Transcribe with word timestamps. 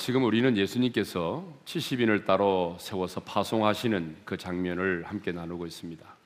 지금 0.00 0.24
우리는 0.24 0.56
예수님께서 0.56 1.46
70인을 1.66 2.24
따로 2.24 2.74
세워서 2.80 3.20
파송하시는 3.20 4.16
그 4.24 4.38
장면을 4.38 5.04
함께 5.04 5.30
나누고 5.30 5.66
있습니다. 5.66 6.16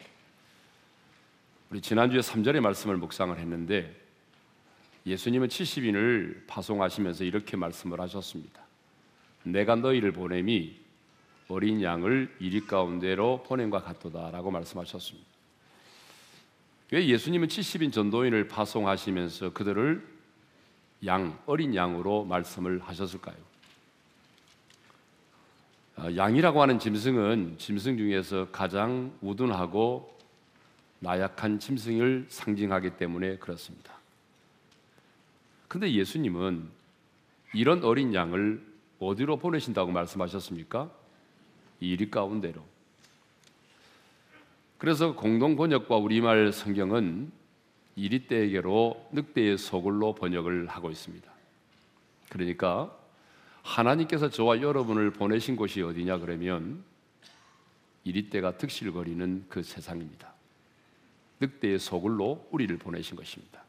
우리 1.71 1.81
지난주에 1.81 2.21
3절의 2.21 2.61
말씀을 2.61 2.97
묵상을 2.99 3.37
했는데 3.37 3.93
예수님은 5.05 5.49
70인을 5.49 6.47
파송하시면서 6.47 7.25
이렇게 7.25 7.57
말씀을 7.57 8.01
하셨습니다. 8.01 8.63
내가 9.43 9.75
너희를 9.75 10.13
보냄이 10.13 10.77
어린 11.49 11.83
양을 11.83 12.33
이리 12.39 12.65
가운데로 12.65 13.43
보냄과 13.43 13.83
같도다라고 13.83 14.53
말씀하셨습니다. 14.53 15.29
왜 16.93 17.09
예수님은 17.09 17.49
70인 17.49 17.93
전도인을 17.93 18.47
파송하시면서 18.47 19.53
그들을 19.53 20.07
양, 21.07 21.43
어린 21.47 21.75
양으로 21.75 22.25
말씀을 22.25 22.79
하셨을까요? 22.79 23.54
아, 25.97 26.15
양이라고 26.15 26.61
하는 26.61 26.79
짐승은 26.79 27.57
짐승 27.59 27.97
중에서 27.97 28.49
가장 28.51 29.13
우둔하고 29.21 30.13
나약한 30.99 31.59
짐승을 31.59 32.27
상징하기 32.29 32.97
때문에 32.97 33.37
그렇습니다. 33.37 33.95
근데 35.69 35.93
예수님은 35.93 36.69
이런 37.53 37.85
어린 37.85 38.15
양을 38.15 38.65
어디로 38.99 39.39
보내신다고 39.39 39.93
말씀하셨습니까? 39.93 40.91
이리 41.81 42.11
가운데로. 42.11 42.63
그래서 44.79 45.15
공동 45.15 45.57
번역과 45.57 45.97
우리말 45.97 46.53
성경은 46.53 47.31
이리 47.97 48.27
떼에게로 48.27 49.11
늑대의 49.13 49.59
소굴로 49.59 50.15
번역을 50.15 50.67
하고 50.67 50.91
있습니다. 50.91 51.31
그러니까 52.29 52.97
하나님께서 53.65 54.29
저와 54.29 54.61
여러분을 54.61 55.11
보내신 55.11 55.57
곳이 55.57 55.83
어디냐 55.83 56.19
그러면 56.19 56.85
이리떼가 58.05 58.59
득실거리는 58.59 59.47
그 59.49 59.63
세상입니다. 59.63 60.33
늑대의 61.41 61.79
소굴로 61.79 62.47
우리를 62.53 62.77
보내신 62.77 63.17
것입니다. 63.17 63.65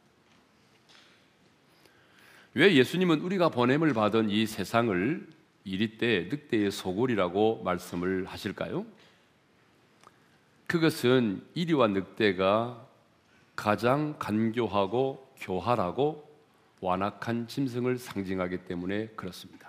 왜 2.53 2.75
예수님은 2.75 3.21
우리가 3.21 3.49
보냄을 3.49 3.93
받은 3.93 4.29
이 4.29 4.45
세상을 4.45 5.27
이리떼 5.63 6.27
늑대의 6.29 6.71
소굴이라고 6.71 7.63
말씀을 7.63 8.25
하실까요? 8.25 8.85
그것은 10.67 11.43
이리와 11.53 11.87
늑대가 11.87 12.85
가장 13.55 14.15
간교하고 14.19 15.33
교활하고 15.37 16.29
완악한 16.81 17.47
짐승을 17.47 17.97
상징하기 17.97 18.65
때문에 18.65 19.07
그렇습니다. 19.15 19.64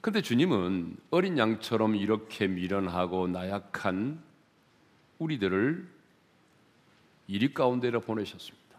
근데 0.00 0.22
주님은 0.22 0.96
어린 1.10 1.38
양처럼 1.38 1.96
이렇게 1.96 2.46
미련하고 2.46 3.26
나약한 3.26 4.22
우리들을 5.18 5.88
이리 7.26 7.52
가운데로 7.52 8.00
보내셨습니다. 8.02 8.78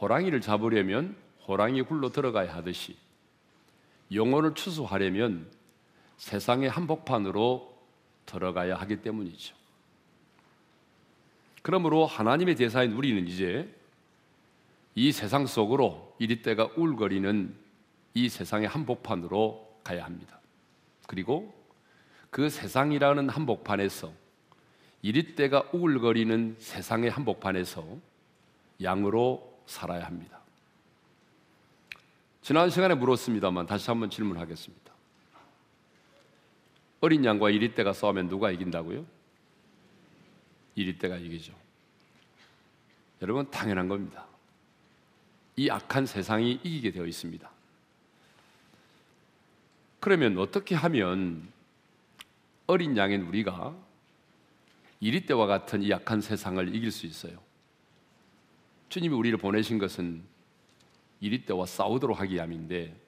호랑이를 0.00 0.40
잡으려면 0.40 1.16
호랑이 1.46 1.82
굴로 1.82 2.10
들어가야 2.10 2.54
하듯이 2.54 2.96
영혼을 4.12 4.54
추수하려면 4.54 5.50
세상의 6.16 6.70
한복판으로 6.70 7.76
들어가야 8.26 8.76
하기 8.76 9.02
때문이죠. 9.02 9.56
그러므로 11.62 12.06
하나님의 12.06 12.54
대사인 12.54 12.92
우리는 12.92 13.26
이제 13.26 13.72
이 14.94 15.10
세상 15.10 15.46
속으로 15.46 16.14
이리 16.18 16.42
때가 16.42 16.70
울거리는 16.76 17.54
이 18.14 18.28
세상의 18.28 18.68
한복판으로 18.68 19.71
가야 19.84 20.04
합니다. 20.04 20.38
그리고 21.06 21.54
그 22.30 22.48
세상이라는 22.48 23.28
한복판에서 23.28 24.12
이리때가 25.02 25.70
우글거리는 25.72 26.56
세상의 26.58 27.10
한복판에서 27.10 27.84
양으로 28.82 29.60
살아야 29.66 30.06
합니다. 30.06 30.40
지난 32.40 32.70
시간에 32.70 32.94
물었습니다만 32.94 33.66
다시 33.66 33.90
한번 33.90 34.10
질문하겠습니다. 34.10 34.92
어린 37.00 37.24
양과 37.24 37.50
이리때가 37.50 37.92
싸우면 37.92 38.28
누가 38.28 38.50
이긴다고요? 38.50 39.04
이리 40.74 40.98
때가 40.98 41.16
이기죠. 41.16 41.52
여러분 43.20 43.50
당연한 43.50 43.88
겁니다. 43.88 44.26
이 45.56 45.68
악한 45.68 46.06
세상이 46.06 46.60
이기게 46.62 46.92
되어 46.92 47.06
있습니다. 47.06 47.51
그러면 50.02 50.36
어떻게 50.36 50.74
하면 50.74 51.48
어린 52.66 52.96
양인 52.96 53.22
우리가 53.22 53.72
이리 54.98 55.26
때와 55.26 55.46
같은 55.46 55.80
이 55.80 55.92
악한 55.92 56.20
세상을 56.20 56.74
이길 56.74 56.90
수 56.90 57.06
있어요? 57.06 57.38
주님이 58.88 59.14
우리를 59.14 59.38
보내신 59.38 59.78
것은 59.78 60.24
이리 61.20 61.44
때와 61.44 61.66
싸우도록 61.66 62.18
하기 62.18 62.34
위함인데 62.34 63.00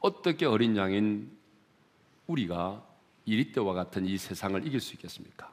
어떻게 0.00 0.44
어린 0.44 0.76
양인 0.76 1.34
우리가 2.26 2.86
이리 3.24 3.50
때와 3.50 3.72
같은 3.72 4.04
이 4.04 4.18
세상을 4.18 4.66
이길 4.66 4.80
수 4.80 4.92
있겠습니까? 4.92 5.50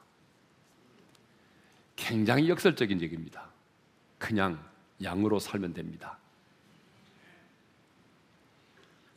굉장히 1.96 2.50
역설적인 2.50 3.00
얘기입니다. 3.00 3.48
그냥 4.18 4.62
양으로 5.02 5.38
살면 5.38 5.72
됩니다. 5.72 6.18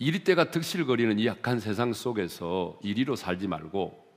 이리 0.02 0.24
때가 0.24 0.50
득실거리는 0.50 1.20
이 1.20 1.28
약한 1.28 1.60
세상 1.60 1.92
속에서 1.92 2.80
이리로 2.82 3.18
살지 3.18 3.50
말고 3.50 4.08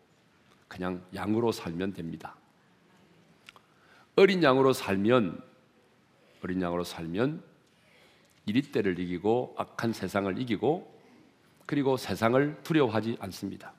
그냥 0.69 1.04
양으로 1.12 1.50
살면 1.50 1.93
됩니다. 1.93 2.37
어린 4.15 4.44
양으로 4.44 4.72
살면 4.72 5.42
어린 6.44 6.62
양으로 6.62 6.84
살면 6.84 7.42
이리 8.47 8.62
때를 8.62 8.98
이기고 9.00 9.56
악한 9.59 9.92
세상을 9.92 10.38
이기고 10.41 11.00
그리고 11.66 11.97
세상을 11.97 12.62
두려워하지 12.62 13.16
않습니다. 13.19 13.72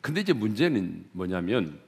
근데 0.00 0.20
이제 0.20 0.32
문제는 0.32 1.10
뭐냐면 1.12 1.80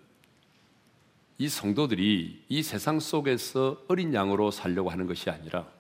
이 1.39 1.49
성도들이 1.49 2.45
이 2.49 2.63
세상 2.63 3.01
속에서 3.01 3.83
어린 3.89 4.15
양으로 4.15 4.53
살려고 4.53 4.89
하는 4.89 5.07
것이 5.07 5.31
아니라 5.31 5.76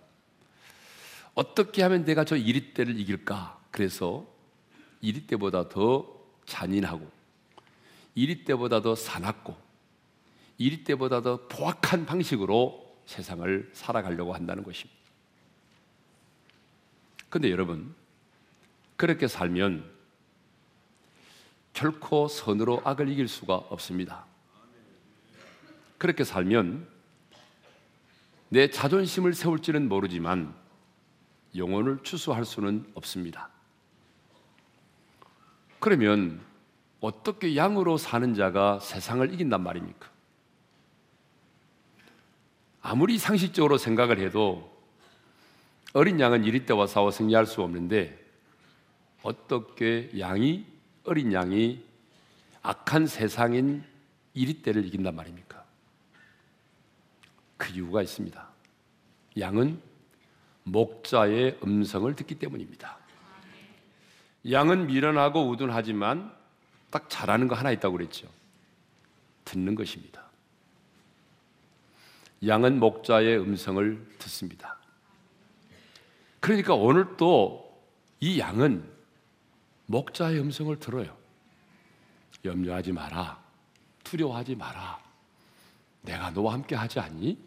어떻게 1.36 1.82
하면 1.82 2.04
내가 2.04 2.24
저 2.24 2.34
이리 2.34 2.72
때를 2.72 2.98
이길까? 2.98 3.60
그래서 3.70 4.26
이리 5.02 5.26
때보다 5.26 5.68
더 5.68 6.12
잔인하고 6.46 7.08
이리 8.14 8.44
때보다 8.44 8.80
더 8.80 8.94
사납고 8.94 9.54
이리 10.56 10.82
때보다 10.82 11.20
더 11.20 11.46
포악한 11.48 12.06
방식으로 12.06 12.96
세상을 13.04 13.70
살아가려고 13.74 14.34
한다는 14.34 14.64
것입니다. 14.64 14.98
근데 17.28 17.50
여러분, 17.50 17.94
그렇게 18.96 19.28
살면 19.28 19.84
결코 21.74 22.28
선으로 22.28 22.80
악을 22.82 23.10
이길 23.10 23.28
수가 23.28 23.56
없습니다. 23.56 24.24
그렇게 25.98 26.24
살면 26.24 26.88
내 28.48 28.70
자존심을 28.70 29.34
세울지는 29.34 29.86
모르지만 29.86 30.54
영혼을 31.56 31.98
추수할 32.02 32.44
수는 32.44 32.84
없습니다. 32.94 33.50
그러면 35.78 36.40
어떻게 37.00 37.56
양으로 37.56 37.98
사는 37.98 38.34
자가 38.34 38.80
세상을 38.80 39.32
이긴단 39.32 39.62
말입니까? 39.62 40.10
아무리 42.80 43.18
상식적으로 43.18 43.78
생각을 43.78 44.18
해도 44.18 44.72
어린 45.92 46.20
양은 46.20 46.44
이리 46.44 46.66
때와 46.66 46.86
싸워 46.86 47.10
승리할 47.10 47.46
수 47.46 47.62
없는데 47.62 48.24
어떻게 49.22 50.10
양이 50.18 50.66
어린 51.04 51.32
양이 51.32 51.84
악한 52.62 53.06
세상인 53.06 53.84
이리 54.34 54.62
때를 54.62 54.84
이긴단 54.84 55.14
말입니까? 55.14 55.64
그 57.56 57.72
이유가 57.72 58.02
있습니다. 58.02 58.48
양은 59.38 59.80
목자의 60.66 61.58
음성을 61.64 62.14
듣기 62.14 62.36
때문입니다. 62.36 62.98
양은 64.50 64.86
미련하고 64.86 65.48
우둔하지만 65.48 66.32
딱 66.90 67.08
잘하는 67.10 67.48
거 67.48 67.54
하나 67.54 67.70
있다고 67.72 67.96
그랬죠. 67.96 68.28
듣는 69.44 69.74
것입니다. 69.74 70.24
양은 72.46 72.78
목자의 72.78 73.38
음성을 73.38 74.06
듣습니다. 74.18 74.76
그러니까 76.40 76.74
오늘 76.74 77.16
또 77.16 77.66
이 78.20 78.38
양은 78.38 78.84
목자의 79.86 80.40
음성을 80.40 80.74
들어요. 80.78 81.16
염려하지 82.44 82.92
마라. 82.92 83.42
두려워하지 84.04 84.54
마라. 84.56 84.98
내가 86.02 86.30
너와 86.30 86.54
함께 86.54 86.74
하지 86.74 86.98
않니? 87.00 87.38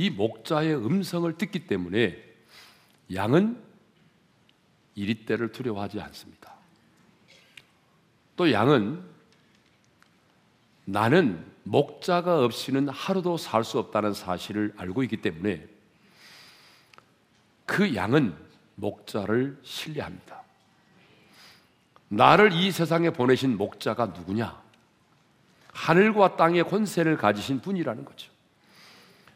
이 0.00 0.08
목자의 0.08 0.74
음성을 0.74 1.30
듣기 1.36 1.66
때문에 1.66 2.16
양은 3.12 3.62
이리때를 4.94 5.52
두려워하지 5.52 6.00
않습니다. 6.00 6.54
또 8.34 8.50
양은 8.50 9.04
나는 10.86 11.44
목자가 11.64 12.42
없이는 12.42 12.88
하루도 12.88 13.36
살 13.36 13.62
수 13.62 13.78
없다는 13.78 14.14
사실을 14.14 14.72
알고 14.78 15.02
있기 15.02 15.18
때문에 15.18 15.68
그 17.66 17.94
양은 17.94 18.34
목자를 18.76 19.60
신뢰합니다. 19.62 20.42
나를 22.08 22.54
이 22.54 22.70
세상에 22.70 23.10
보내신 23.10 23.58
목자가 23.58 24.06
누구냐? 24.06 24.62
하늘과 25.74 26.38
땅의 26.38 26.64
권세를 26.64 27.18
가지신 27.18 27.60
분이라는 27.60 28.06
거죠. 28.06 28.29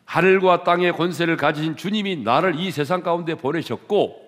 하늘과 0.04 0.64
땅의 0.64 0.92
권세를 0.92 1.36
가지신 1.36 1.76
주님이 1.76 2.16
나를 2.16 2.58
이 2.58 2.70
세상 2.70 3.02
가운데 3.02 3.34
보내셨고 3.34 4.24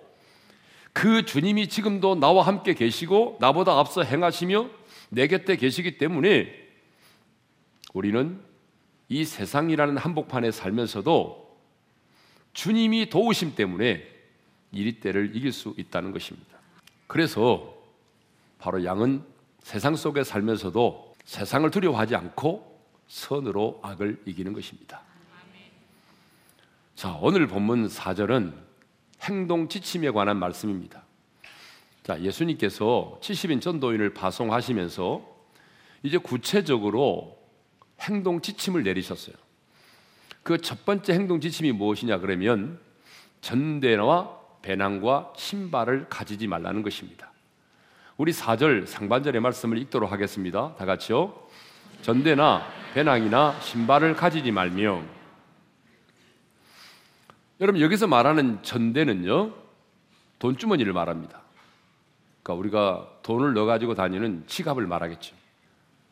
그 0.93 1.25
주님이 1.25 1.69
지금도 1.69 2.15
나와 2.15 2.45
함께 2.45 2.73
계시고 2.73 3.37
나보다 3.39 3.77
앞서 3.79 4.01
행하시며 4.01 4.69
내 5.09 5.27
곁에 5.27 5.55
계시기 5.55 5.97
때문에 5.97 6.51
우리는 7.93 8.39
이 9.09 9.23
세상이라는 9.23 9.97
한복판에 9.97 10.51
살면서도 10.51 11.47
주님이 12.53 13.09
도우심 13.09 13.55
때문에 13.55 14.05
이리 14.71 14.99
때를 14.99 15.35
이길 15.35 15.51
수 15.51 15.73
있다는 15.77 16.11
것입니다. 16.11 16.57
그래서 17.05 17.73
바로 18.59 18.83
양은 18.83 19.23
세상 19.61 19.95
속에 19.95 20.23
살면서도 20.23 21.15
세상을 21.23 21.69
두려워하지 21.69 22.15
않고 22.15 22.81
선으로 23.07 23.79
악을 23.83 24.23
이기는 24.25 24.53
것입니다. 24.53 25.01
자, 26.97 27.15
오늘 27.21 27.45
본문 27.45 27.89
4절은 27.89 28.53
행동 29.21 29.67
지침에 29.67 30.09
관한 30.09 30.37
말씀입니다. 30.37 31.03
자, 32.01 32.19
예수님께서 32.19 33.19
70인 33.21 33.61
전도인을 33.61 34.15
파송하시면서 34.15 35.21
이제 36.01 36.17
구체적으로 36.17 37.37
행동 38.01 38.41
지침을 38.41 38.81
내리셨어요. 38.81 39.35
그 40.41 40.57
첫 40.57 40.85
번째 40.85 41.13
행동 41.13 41.39
지침이 41.39 41.71
무엇이냐 41.71 42.17
그러면 42.17 42.79
전대와 43.41 44.35
배낭과 44.63 45.33
신발을 45.37 46.07
가지지 46.09 46.47
말라는 46.47 46.81
것입니다. 46.81 47.31
우리 48.17 48.31
4절 48.31 48.87
상반절의 48.87 49.39
말씀을 49.39 49.77
읽도록 49.77 50.11
하겠습니다. 50.11 50.73
다 50.73 50.85
같이요. 50.87 51.43
전대나 52.01 52.67
배낭이나 52.95 53.59
신발을 53.61 54.15
가지지 54.15 54.51
말며 54.51 55.16
여러분 57.59 57.81
여기서 57.81 58.07
말하는 58.07 58.61
전대는요 58.61 59.51
돈 60.39 60.57
주머니를 60.57 60.93
말합니다. 60.93 61.41
그러니까 62.43 62.59
우리가 62.59 63.09
돈을 63.23 63.53
넣어 63.53 63.65
가지고 63.65 63.95
다니는 63.95 64.43
지갑을 64.47 64.85
말하겠죠. 64.85 65.35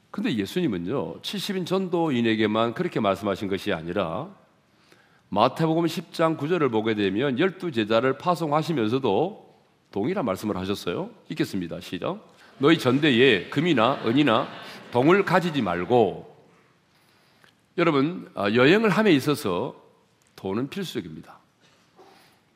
근데 0.10 0.34
예수님은요 0.34 1.22
70인 1.22 1.66
전도인에게만 1.66 2.74
그렇게 2.74 3.00
말씀하신 3.00 3.48
것이 3.48 3.74
아니라 3.74 4.30
마태복음 5.30 5.86
10장 5.86 6.38
9절을 6.38 6.72
보게 6.72 6.96
되면 6.96 7.38
열두 7.38 7.72
제자를 7.72 8.18
파송하시면서도 8.18 9.46
동일한 9.92 10.26
말씀을 10.26 10.58
하셨어요. 10.58 11.10
읽겠습니다. 11.30 11.80
시작. 11.80 12.20
너희 12.58 12.80
전대에 12.80 13.50
금이나 13.50 14.02
은이나 14.06 14.48
동을 14.92 15.26
가지지 15.26 15.62
말고 15.62 16.34
여러분 17.78 18.30
아, 18.34 18.50
여행을 18.52 18.90
함에 18.90 19.12
있어서 19.12 19.85
돈은 20.46 20.70
필수적입니다. 20.70 21.40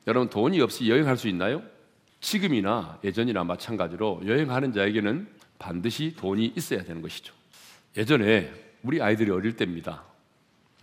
여러분 0.06 0.30
돈이 0.30 0.62
없이 0.62 0.88
여행할 0.88 1.18
수 1.18 1.28
있나요? 1.28 1.64
지금이나 2.22 3.00
예전이나 3.04 3.44
마찬가지로 3.44 4.22
여행하는 4.28 4.74
자에게는 4.74 5.28
반드시 5.58 6.16
돈이 6.16 6.54
있어야 6.56 6.84
되는 6.84 7.02
것이죠. 7.02 7.34
예전에 7.98 8.54
우리 8.84 9.02
아이들이 9.02 9.32
어릴 9.32 9.56
때입니다. 9.56 10.04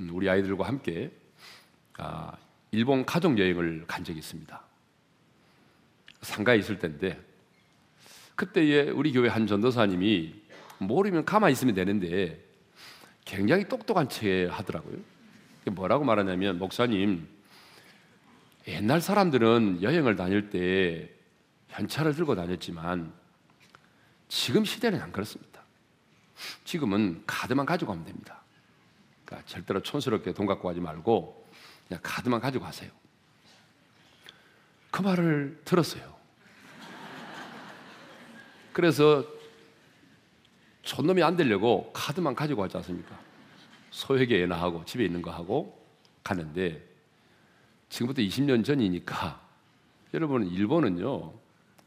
음, 0.00 0.11
우리 0.12 0.29
아이들과 0.29 0.67
함께 0.67 1.12
아, 1.97 2.32
일본 2.73 3.06
가족 3.06 3.38
여행을 3.38 3.85
간 3.87 4.03
적이 4.03 4.19
있습니다. 4.19 4.61
상가에 6.23 6.56
있을 6.56 6.81
때인데 6.81 7.25
그때에 8.35 8.91
우리 8.91 9.12
교회 9.12 9.29
한 9.29 9.47
전도사님이 9.47 10.35
모르면 10.79 11.25
가만히 11.25 11.53
있으면 11.53 11.76
되는데 11.76 12.44
굉장히 13.25 13.69
똑똑한 13.69 14.08
체 14.08 14.47
하더라고요. 14.47 15.16
뭐라고 15.71 16.05
말하냐면 16.05 16.59
목사님 16.59 17.29
옛날 18.69 19.01
사람들은 19.01 19.83
여행을 19.83 20.17
다닐 20.17 20.51
때 20.51 21.11
현찰을 21.69 22.15
들고 22.15 22.35
다녔지만 22.35 23.13
지금 24.29 24.65
시대는 24.65 25.01
안 25.01 25.13
그렇습니다. 25.13 25.63
지금은 26.65 27.23
카드만 27.27 27.65
가지고 27.67 27.93
가면 27.93 28.05
됩니다. 28.05 28.43
그러니까 29.25 29.47
절대로 29.49 29.81
촌스럽게 29.83 30.33
돈 30.35 30.47
갖고 30.47 30.69
가지 30.69 30.81
말고 30.81 31.49
그냥 31.89 32.01
카드만 32.03 32.41
가지고 32.41 32.65
가세요. 32.65 32.91
그 34.91 35.03
말을 35.03 35.61
들었어요. 35.65 36.17
그래서 38.73 39.25
촌놈이 40.83 41.23
안 41.23 41.37
되려고 41.37 41.91
카드만 41.93 42.35
가지고 42.35 42.63
가지 42.63 42.77
않습니까? 42.77 43.25
예나 44.40 44.60
하고 44.60 44.84
집에 44.84 45.04
있는 45.04 45.22
거 45.22 45.31
하고 45.31 45.82
가는데 46.22 46.82
지금부터 47.88 48.20
20년 48.22 48.64
전이니까 48.64 49.40
여러분 50.14 50.46
일본은요 50.46 51.32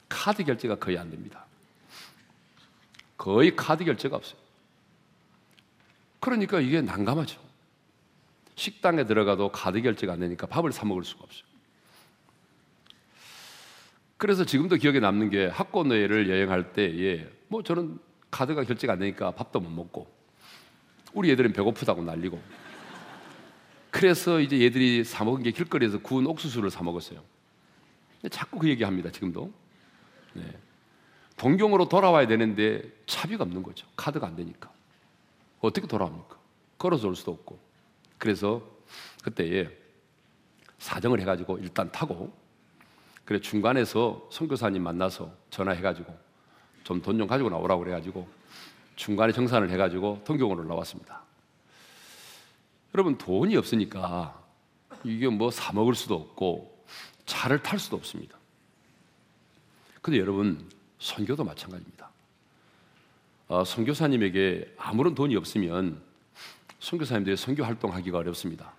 카드 0.07 0.43
결제가 0.43 0.75
거의 0.75 0.97
안 0.97 1.09
됩니다. 1.11 1.45
거의 3.15 3.55
카드 3.55 3.85
결제가 3.85 4.15
없어요. 4.15 4.39
그러니까 6.19 6.59
이게 6.59 6.81
난감하죠. 6.81 7.39
식당에 8.55 9.05
들어가도 9.05 9.51
카드 9.51 9.81
결제가 9.81 10.13
안 10.13 10.19
되니까 10.19 10.47
밥을 10.47 10.71
사 10.71 10.85
먹을 10.85 11.03
수가 11.03 11.23
없어요. 11.23 11.43
그래서 14.17 14.43
지금도 14.43 14.75
기억에 14.75 14.99
남는 14.99 15.29
게 15.29 15.45
학고노예를 15.47 16.29
여행할 16.29 16.73
때에 16.73 17.29
뭐 17.47 17.63
저는 17.63 17.99
카드가 18.31 18.63
결제가 18.63 18.93
안 18.93 18.99
되니까 18.99 19.31
밥도 19.31 19.59
못 19.59 19.69
먹고 19.69 20.18
우리 21.13 21.31
애들은 21.31 21.53
배고프다고 21.53 22.03
난리고 22.03 22.41
그래서 23.91 24.39
이제 24.39 24.61
얘들이 24.61 25.03
사 25.03 25.23
먹은 25.23 25.43
게 25.43 25.51
길거리에서 25.51 25.99
구운 25.99 26.27
옥수수를 26.27 26.69
사 26.69 26.83
먹었어요. 26.83 27.23
자꾸 28.29 28.59
그 28.59 28.69
얘기합니다. 28.69 29.11
지금도. 29.11 29.51
네. 30.33 30.43
동경으로 31.37 31.89
돌아와야 31.89 32.27
되는데 32.27 32.83
차비가 33.07 33.43
없는 33.43 33.63
거죠. 33.63 33.87
카드가 33.95 34.27
안 34.27 34.35
되니까. 34.35 34.71
어떻게 35.59 35.87
돌아옵니까? 35.87 36.37
걸어서 36.77 37.07
올 37.07 37.15
수도 37.15 37.31
없고. 37.31 37.59
그래서 38.17 38.61
그때에 39.23 39.69
사정을 40.77 41.19
해가지고 41.21 41.57
일단 41.59 41.91
타고 41.91 42.31
그래 43.25 43.39
중간에서 43.39 44.27
선교사님 44.31 44.81
만나서 44.83 45.31
전화해가지고 45.49 46.17
좀 46.83 47.01
돈 47.01 47.17
좀 47.17 47.27
가지고 47.27 47.49
나오라고 47.49 47.83
그래가지고 47.83 48.27
중간에 48.99 49.31
정산을 49.31 49.69
해가지고 49.69 50.21
동경으로 50.25 50.65
나왔습니다. 50.65 51.21
여러분 52.93 53.17
돈이 53.17 53.55
없으니까 53.55 54.37
이게 55.05 55.29
뭐 55.29 55.49
사 55.51 55.71
먹을 55.71 55.95
수도 55.95 56.15
없고 56.15 56.83
차를 57.25 57.63
탈 57.63 57.79
수도 57.79 57.95
없습니다. 57.95 58.37
근데 60.01 60.19
여러분 60.19 60.69
선교도 60.99 61.45
마찬가지입니다. 61.45 62.09
어, 63.47 63.63
선교사님에게 63.63 64.75
아무런 64.77 65.15
돈이 65.15 65.33
없으면 65.37 66.01
선교사님들이 66.81 67.37
선교 67.37 67.63
활동하기가 67.63 68.17
어렵습니다. 68.17 68.73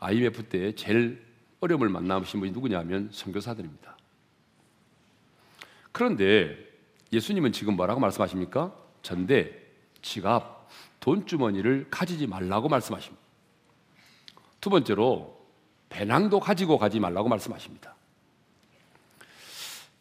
IMF 0.00 0.44
때 0.44 0.74
제일 0.74 1.22
어려움을 1.60 1.90
만나신 1.90 2.40
분이 2.40 2.52
누구냐면 2.52 3.10
선교사들입니다. 3.12 3.98
그런데 5.92 6.56
예수님은 7.12 7.52
지금 7.52 7.76
뭐라고 7.76 8.00
말씀하십니까? 8.00 8.85
전대, 9.06 9.52
지갑, 10.02 10.68
돈주머니를 10.98 11.86
가지지 11.92 12.26
말라고 12.26 12.68
말씀하십니다. 12.68 13.24
두 14.60 14.68
번째로 14.68 15.46
배낭도 15.90 16.40
가지고 16.40 16.76
가지 16.76 16.98
말라고 16.98 17.28
말씀하십니다. 17.28 17.94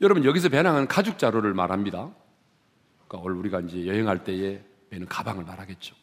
여러분 0.01 0.25
여기서 0.25 0.49
배낭은 0.49 0.87
가죽 0.87 1.19
자루를 1.19 1.53
말합니다. 1.53 2.09
그러니까 3.07 3.31
우리가 3.31 3.59
이제 3.59 3.85
여행할 3.85 4.23
때에 4.23 4.63
매는 4.89 5.05
가방을 5.05 5.43
말하겠죠. 5.43 5.95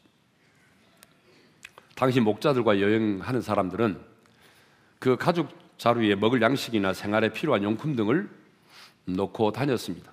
당시 1.97 2.21
목자들과 2.21 2.80
여행하는 2.80 3.42
사람들은 3.42 4.00
그 5.00 5.16
가죽 5.16 5.49
자루에 5.76 6.14
먹을 6.14 6.40
양식이나 6.40 6.92
생활에 6.92 7.32
필요한 7.32 7.64
용품 7.64 7.97
등을 7.97 8.30
놓고 9.06 9.50
다녔습니다. 9.50 10.12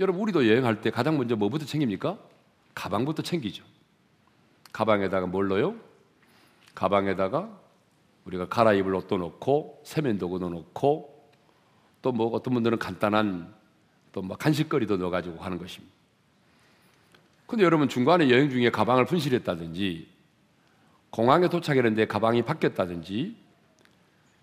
여러분 0.00 0.22
우리도 0.22 0.48
여행할 0.48 0.80
때 0.80 0.90
가장 0.90 1.18
먼저 1.18 1.36
뭐부터 1.36 1.66
챙깁니까? 1.66 2.18
가방부터 2.74 3.22
챙기죠. 3.22 3.62
가방에다가 4.72 5.26
뭘 5.26 5.48
넣어요? 5.48 5.76
가방에다가 6.74 7.50
우리가 8.24 8.48
갈아입을 8.48 8.94
옷도 8.94 9.18
넣고 9.18 9.82
세면도구도 9.84 10.48
넣고 10.48 11.20
또 12.02 12.12
뭐 12.12 12.28
어떤 12.28 12.54
분들은 12.54 12.78
간단한 12.78 13.52
또뭐 14.12 14.36
간식거리도 14.36 14.96
넣어가지고 14.96 15.38
하는 15.38 15.58
것입니다. 15.58 15.94
근데 17.46 17.64
여러분 17.64 17.88
중간에 17.88 18.30
여행 18.30 18.48
중에 18.48 18.70
가방을 18.70 19.04
분실했다든지 19.04 20.08
공항에 21.10 21.48
도착했는데 21.48 22.06
가방이 22.06 22.42
바뀌었다든지 22.42 23.36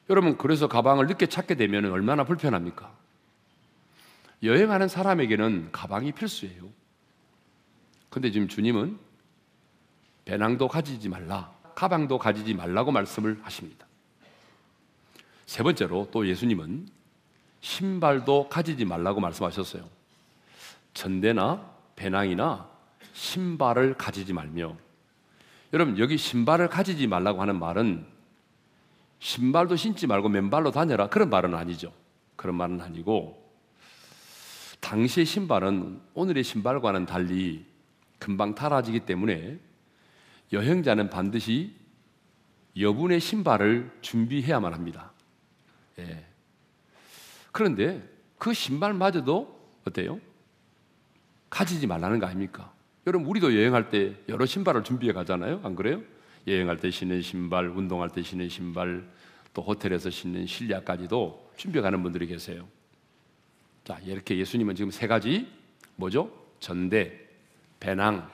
여러분 0.10 0.38
그래서 0.38 0.68
가방을 0.68 1.08
늦게 1.08 1.26
찾게 1.28 1.56
되면 1.56 1.86
얼마나 1.86 2.24
불편합니까? 2.26 3.07
여행하는 4.44 4.88
사람에게는 4.88 5.72
가방이 5.72 6.12
필수예요. 6.12 6.70
근데 8.10 8.32
지금 8.32 8.48
주님은 8.48 8.98
배낭도 10.26 10.68
가지지 10.68 11.10
말라, 11.10 11.54
가방도 11.76 12.18
가지지 12.18 12.54
말라고 12.54 12.92
말씀을 12.92 13.40
하십니다. 13.42 13.88
세 15.46 15.64
번째로 15.64 16.10
또 16.12 16.28
예수님은 16.28 16.88
신발도 17.62 18.50
가지지 18.50 18.86
말라고 18.86 19.20
말씀하셨어요. 19.22 19.88
전대나 20.94 21.72
배낭이나 21.96 22.70
신발을 23.14 23.96
가지지 23.96 24.34
말며 24.34 24.76
여러분 25.74 25.98
여기 25.98 26.18
신발을 26.18 26.70
가지지 26.70 27.08
말라고 27.08 27.42
하는 27.42 27.60
말은 27.60 28.06
신발도 29.20 29.76
신지 29.76 30.08
말고 30.08 30.30
맨발로 30.30 30.72
다녀라 30.72 31.08
그런 31.08 31.30
말은 31.30 31.56
아니죠. 31.56 31.92
그런 32.36 32.56
말은 32.56 32.82
아니고 32.82 33.47
당시의 34.88 35.26
신발은 35.26 36.00
오늘의 36.14 36.46
신발과는 36.46 37.06
달리 37.06 37.66
금방 38.20 38.56
타라지기 38.56 39.02
때문에 39.02 39.60
여행자는 40.54 41.10
반드시 41.10 41.76
여분의 42.80 43.20
신발을 43.20 43.92
준비해야만 44.00 44.74
합니다. 44.74 45.12
예. 46.00 46.26
그런데 47.52 48.02
그 48.38 48.54
신발마저도 48.54 49.60
어때요? 49.86 50.22
가지지 51.50 51.86
말라는 51.86 52.20
거 52.20 52.28
아닙니까? 52.28 52.72
여러분 53.08 53.28
우리도 53.28 53.58
여행할 53.58 53.90
때 53.90 54.16
여러 54.30 54.46
신발을 54.46 54.86
준비해 54.86 55.12
가잖아요. 55.12 55.60
안 55.66 55.76
그래요? 55.76 56.02
여행할 56.48 56.78
때 56.80 56.92
신는 56.92 57.22
신발, 57.22 57.68
운동할 57.68 58.10
때 58.10 58.22
신는 58.22 58.48
신발, 58.48 59.06
또 59.54 59.64
호텔에서 59.64 60.10
신는 60.10 60.46
실내까지도 60.48 61.52
준비해 61.58 61.82
가는 61.82 62.02
분들이 62.02 62.26
계세요. 62.26 62.70
자, 63.88 63.98
이렇게 64.04 64.38
예수님은 64.38 64.76
지금 64.76 64.92
세 64.92 65.08
가지 65.08 65.48
뭐죠? 65.96 66.30
전대, 66.60 67.18
배낭, 67.80 68.30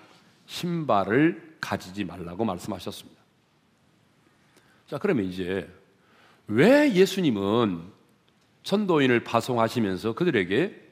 신발을 0.48 1.58
가지지 1.62 2.06
말라고 2.06 2.44
말씀하셨습니다. 2.44 3.22
자, 4.88 4.98
그러면 4.98 5.26
이제 5.26 5.72
왜 6.48 6.92
예수님은 6.96 7.84
전도인을 8.64 9.24
파송하시면서 9.24 10.14
그들에게 10.14 10.92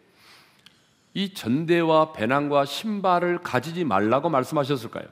이 1.15 1.33
전대와 1.33 2.13
배낭과 2.13 2.65
신발을 2.65 3.39
가지지 3.39 3.83
말라고 3.83 4.29
말씀하셨을까요? 4.29 5.07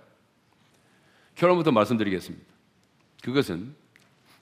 결론부터 1.34 1.72
말씀드리겠습니다. 1.72 2.46
그것은 3.24 3.74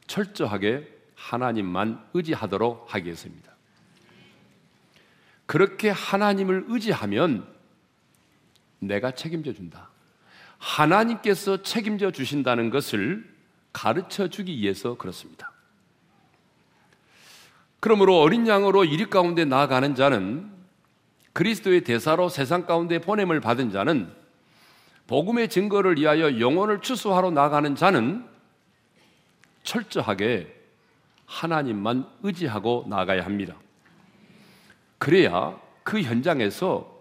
철저하게 0.06 0.94
하나님만 1.16 2.10
의지하도록 2.14 2.94
하기 2.94 3.06
위해서입니다. 3.06 3.47
그렇게 5.48 5.90
하나님을 5.90 6.66
의지하면 6.68 7.48
내가 8.80 9.12
책임져 9.12 9.54
준다. 9.54 9.90
하나님께서 10.60 11.64
책임져 11.64 12.12
주신다는 12.12 12.70
것을 12.70 13.28
가르쳐 13.74 14.28
주기 14.28 14.58
위해서 14.58 14.96
그렇습니다. 14.98 15.52
그러므로 17.80 18.20
어린 18.20 18.48
양으로 18.48 18.86
이리 18.86 19.10
가운데 19.10 19.46
나아가는 19.46 19.96
자는 19.96 20.52
그리스도의 21.34 21.84
대사로 21.84 22.30
세상 22.30 22.66
가운데 22.66 23.00
보냄을 23.00 23.40
받은 23.40 23.72
자는 23.72 24.12
복음의 25.06 25.50
증거를 25.50 25.98
위하여 25.98 26.40
영혼을 26.40 26.82
추수하러 26.82 27.32
나가는 27.32 27.76
자는 27.76 28.28
철저하게 29.64 30.54
하나님만 31.26 32.10
의지하고 32.24 32.86
나가야 32.90 33.24
합니다. 33.24 33.56
그래야 34.98 35.60
그 35.84 36.02
현장에서 36.02 36.96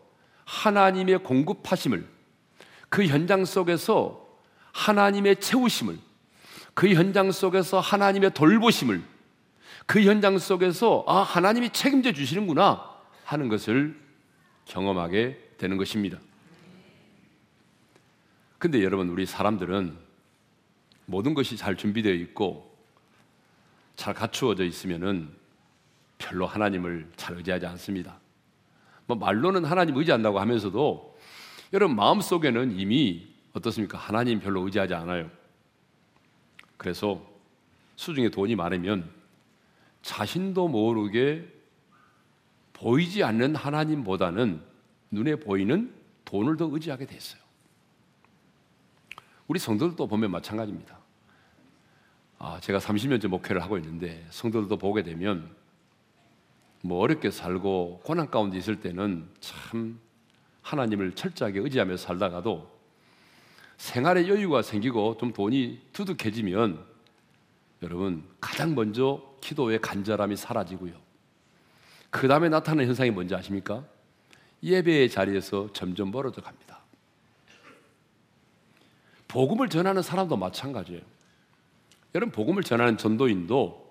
하나님의 0.44 1.18
공급하심을 1.18 2.06
그 2.88 3.06
현장 3.06 3.44
속에서 3.44 4.26
하나님의 4.72 5.40
채우심을 5.40 5.98
그 6.74 6.92
현장 6.92 7.32
속에서 7.32 7.80
하나님의 7.80 8.34
돌보심을 8.34 9.02
그 9.86 10.02
현장 10.02 10.38
속에서 10.38 11.04
아 11.06 11.18
하나님이 11.22 11.70
책임져 11.70 12.12
주시는구나 12.12 12.84
하는 13.24 13.48
것을 13.48 13.98
경험하게 14.66 15.54
되는 15.58 15.76
것입니다. 15.76 16.18
근데 18.58 18.82
여러분 18.82 19.08
우리 19.08 19.26
사람들은 19.26 19.96
모든 21.06 21.34
것이 21.34 21.56
잘 21.56 21.76
준비되어 21.76 22.12
있고 22.14 22.76
잘 23.94 24.12
갖추어져 24.12 24.64
있으면은 24.64 25.30
별로 26.18 26.46
하나님을 26.46 27.10
잘 27.16 27.36
의지하지 27.36 27.66
않습니다. 27.66 28.18
뭐 29.06 29.16
말로는 29.16 29.64
하나님 29.64 29.96
의지한다고 29.96 30.40
하면서도 30.40 31.16
여러분 31.72 31.96
마음 31.96 32.20
속에는 32.20 32.78
이미 32.78 33.26
어떻습니까? 33.52 33.98
하나님 33.98 34.40
별로 34.40 34.62
의지하지 34.62 34.94
않아요. 34.94 35.30
그래서 36.76 37.24
수중에 37.96 38.28
돈이 38.28 38.56
많으면 38.56 39.10
자신도 40.02 40.68
모르게 40.68 41.52
보이지 42.72 43.24
않는 43.24 43.56
하나님보다는 43.56 44.60
눈에 45.10 45.36
보이는 45.36 45.92
돈을 46.24 46.56
더 46.56 46.68
의지하게 46.70 47.06
됐어요. 47.06 47.40
우리 49.48 49.58
성도들도 49.58 50.06
보면 50.06 50.30
마찬가지입니다. 50.30 50.98
아, 52.38 52.60
제가 52.60 52.78
30년째 52.78 53.28
목회를 53.28 53.62
하고 53.62 53.78
있는데 53.78 54.26
성도들도 54.30 54.76
보게 54.76 55.02
되면 55.02 55.50
뭐 56.82 57.00
어렵게 57.00 57.30
살고 57.30 58.00
고난 58.04 58.30
가운데 58.30 58.56
있을 58.58 58.80
때는 58.80 59.28
참 59.40 59.98
하나님을 60.62 61.14
철저하게 61.14 61.60
의지하며 61.60 61.96
살다가도 61.96 62.76
생활에 63.76 64.28
여유가 64.28 64.62
생기고 64.62 65.16
좀 65.18 65.32
돈이 65.32 65.80
두둑해지면 65.92 66.84
여러분 67.82 68.24
가장 68.40 68.74
먼저 68.74 69.22
기도의 69.40 69.80
간절함이 69.80 70.36
사라지고요. 70.36 70.94
그 72.10 72.26
다음에 72.28 72.48
나타나는 72.48 72.86
현상이 72.86 73.10
뭔지 73.10 73.34
아십니까? 73.34 73.84
예배의 74.62 75.10
자리에서 75.10 75.72
점점 75.72 76.10
멀어져 76.10 76.40
갑니다. 76.40 76.80
복음을 79.28 79.68
전하는 79.68 80.02
사람도 80.02 80.36
마찬가지예요. 80.36 81.02
여러분 82.14 82.32
복음을 82.32 82.62
전하는 82.62 82.96
전도인도 82.96 83.85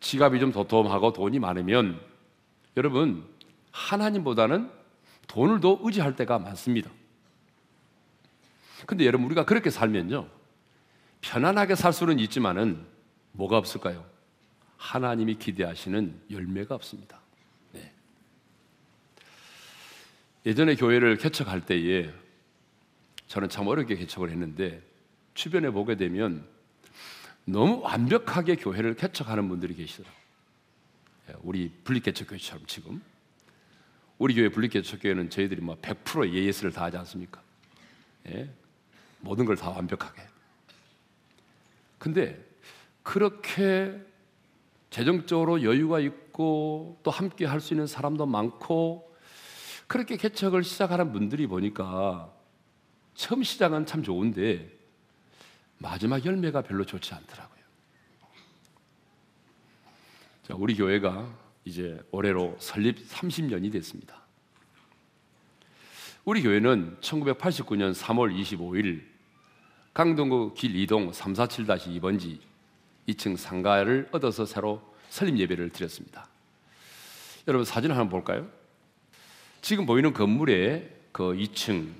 지갑이 0.00 0.40
좀 0.40 0.52
도톰하고 0.52 1.12
돈이 1.12 1.38
많으면 1.38 2.00
여러분 2.76 3.26
하나님보다는 3.72 4.70
돈을 5.26 5.60
더 5.60 5.78
의지할 5.82 6.16
때가 6.16 6.38
많습니다. 6.38 6.90
근데 8.86 9.04
여러분 9.04 9.26
우리가 9.26 9.44
그렇게 9.44 9.70
살면요. 9.70 10.28
편안하게 11.20 11.74
살 11.74 11.92
수는 11.92 12.18
있지만은 12.20 12.86
뭐가 13.32 13.58
없을까요? 13.58 14.04
하나님이 14.76 15.34
기대하시는 15.34 16.22
열매가 16.30 16.74
없습니다. 16.76 17.20
네. 17.72 17.92
예전에 20.46 20.76
교회를 20.76 21.16
개척할 21.16 21.66
때에 21.66 22.10
저는 23.26 23.48
참 23.48 23.66
어렵게 23.66 23.96
개척을 23.96 24.30
했는데 24.30 24.82
주변에 25.34 25.70
보게 25.70 25.96
되면 25.96 26.46
너무 27.50 27.80
완벽하게 27.80 28.56
교회를 28.56 28.94
개척하는 28.94 29.48
분들이 29.48 29.74
계시더라고요. 29.74 30.18
예, 31.30 31.34
우리 31.42 31.70
분립개척교회처럼 31.84 32.66
지금 32.66 33.02
우리 34.18 34.34
교회 34.34 34.48
분립개척교회는 34.50 35.30
저희들이 35.30 35.60
뭐 35.62 35.76
100% 35.80 36.32
예예스를 36.34 36.72
다 36.72 36.84
하지 36.84 36.96
않습니까? 36.98 37.40
예? 38.28 38.50
모든 39.20 39.44
걸 39.46 39.56
다 39.56 39.70
완벽하게. 39.70 40.22
근데 41.98 42.44
그렇게 43.02 43.98
재정적으로 44.90 45.62
여유가 45.62 46.00
있고 46.00 46.98
또 47.02 47.10
함께 47.10 47.44
할 47.46 47.60
수 47.60 47.74
있는 47.74 47.86
사람도 47.86 48.26
많고 48.26 49.10
그렇게 49.86 50.16
개척을 50.16 50.64
시작하는 50.64 51.12
분들이 51.12 51.46
보니까 51.46 52.30
처음 53.14 53.42
시작은 53.42 53.86
참 53.86 54.02
좋은데 54.02 54.77
마지막 55.78 56.24
열매가 56.24 56.62
별로 56.62 56.84
좋지 56.84 57.14
않더라고요. 57.14 57.58
자, 60.42 60.54
우리 60.56 60.74
교회가 60.74 61.32
이제 61.64 62.00
올해로 62.10 62.56
설립 62.58 63.06
30년이 63.08 63.70
됐습니다. 63.72 64.22
우리 66.24 66.42
교회는 66.42 66.98
1989년 67.00 67.94
3월 67.94 68.34
25일 68.38 69.02
강동구 69.94 70.54
길 70.54 70.72
2동 70.74 71.12
347-2번지 71.12 72.38
2층 73.08 73.36
상가를 73.36 74.08
얻어서 74.12 74.44
새로 74.44 74.82
설립 75.08 75.38
예배를 75.38 75.70
드렸습니다. 75.70 76.28
여러분 77.46 77.64
사진 77.64 77.90
한번 77.90 78.08
볼까요? 78.08 78.48
지금 79.62 79.86
보이는 79.86 80.12
건물의 80.12 80.90
그 81.12 81.32
2층 81.34 81.92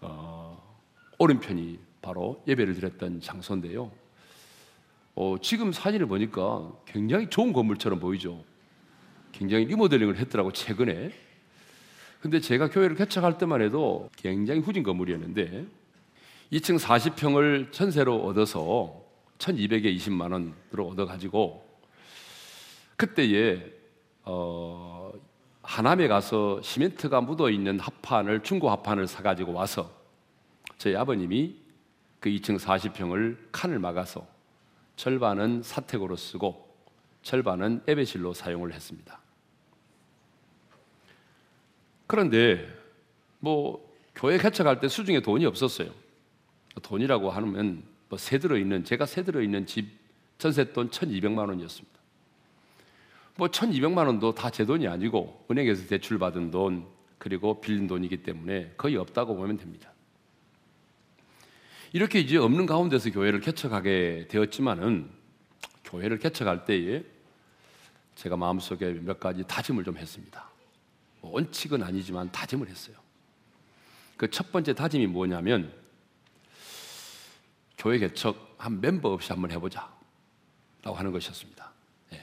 어, 0.00 0.78
오른편이 1.18 1.87
바로 2.02 2.42
예배를 2.46 2.74
드렸던 2.74 3.20
장소인데요. 3.20 3.90
어, 5.14 5.36
지금 5.42 5.72
사진을 5.72 6.06
보니까 6.06 6.72
굉장히 6.86 7.28
좋은 7.28 7.52
건물처럼 7.52 7.98
보이죠. 7.98 8.44
굉장히 9.32 9.64
리모델링을 9.66 10.16
했더라고 10.16 10.52
최근에. 10.52 11.10
근데 12.20 12.40
제가 12.40 12.68
교회를 12.70 12.96
개척할 12.96 13.38
때만 13.38 13.62
해도 13.62 14.08
굉장히 14.16 14.60
후진 14.60 14.82
건물이었는데 14.82 15.66
2층 16.52 16.78
40평을 16.78 17.72
전세로 17.72 18.24
얻어서 18.24 19.04
1,200에 19.38 19.96
20만 19.96 20.32
원으로 20.32 20.88
얻어 20.88 21.06
가지고 21.06 21.64
그때에 22.96 23.64
어, 24.24 25.12
하남에 25.62 26.08
가서 26.08 26.60
시멘트가 26.62 27.20
묻어 27.20 27.50
있는 27.50 27.78
합판을 27.78 28.42
중고 28.42 28.70
합판을 28.70 29.06
사 29.06 29.22
가지고 29.22 29.52
와서 29.52 29.90
저희 30.78 30.96
아버님이 30.96 31.67
그 32.20 32.30
2층 32.30 32.58
40평을 32.58 33.36
칸을 33.52 33.78
막아서 33.78 34.26
절반은 34.96 35.62
사택으로 35.62 36.16
쓰고 36.16 36.68
절반은 37.22 37.82
예배실로 37.86 38.34
사용을 38.34 38.72
했습니다. 38.72 39.20
그런데 42.06 42.66
뭐 43.38 43.86
교회 44.14 44.38
개척할 44.38 44.80
때 44.80 44.88
수중에 44.88 45.20
돈이 45.20 45.46
없었어요. 45.46 45.90
돈이라고 46.82 47.30
하면 47.30 47.82
뭐 48.08 48.18
세 48.18 48.38
들어 48.38 48.56
있는 48.56 48.84
제가 48.84 49.04
세 49.06 49.22
들어 49.22 49.42
있는 49.42 49.66
집 49.66 49.86
전세 50.38 50.72
돈 50.72 50.88
1,200만 50.90 51.48
원이었습니다. 51.48 51.98
뭐 53.36 53.48
1,200만 53.48 54.06
원도 54.06 54.34
다 54.34 54.50
제 54.50 54.64
돈이 54.64 54.88
아니고 54.88 55.44
은행에서 55.50 55.86
대출 55.86 56.18
받은 56.18 56.50
돈 56.50 56.86
그리고 57.18 57.60
빌린 57.60 57.86
돈이기 57.86 58.22
때문에 58.22 58.72
거의 58.76 58.96
없다고 58.96 59.36
보면 59.36 59.58
됩니다. 59.58 59.92
이렇게 61.92 62.20
이제 62.20 62.36
없는 62.36 62.66
가운데서 62.66 63.10
교회를 63.10 63.40
개척하게 63.40 64.26
되었지만은 64.28 65.10
교회를 65.84 66.18
개척할 66.18 66.64
때에 66.64 67.04
제가 68.14 68.36
마음속에 68.36 68.92
몇 68.92 69.20
가지 69.20 69.44
다짐을 69.46 69.84
좀 69.84 69.96
했습니다. 69.96 70.48
뭐 71.20 71.32
원칙은 71.32 71.82
아니지만 71.82 72.30
다짐을 72.30 72.68
했어요. 72.68 72.96
그 74.16 74.28
첫 74.30 74.50
번째 74.50 74.74
다짐이 74.74 75.06
뭐냐면 75.06 75.72
교회 77.78 77.98
개척 77.98 78.56
한 78.58 78.80
멤버 78.80 79.10
없이 79.10 79.32
한번 79.32 79.52
해보자. 79.52 79.96
라고 80.82 80.96
하는 80.96 81.12
것이었습니다. 81.12 81.72
예. 82.12 82.22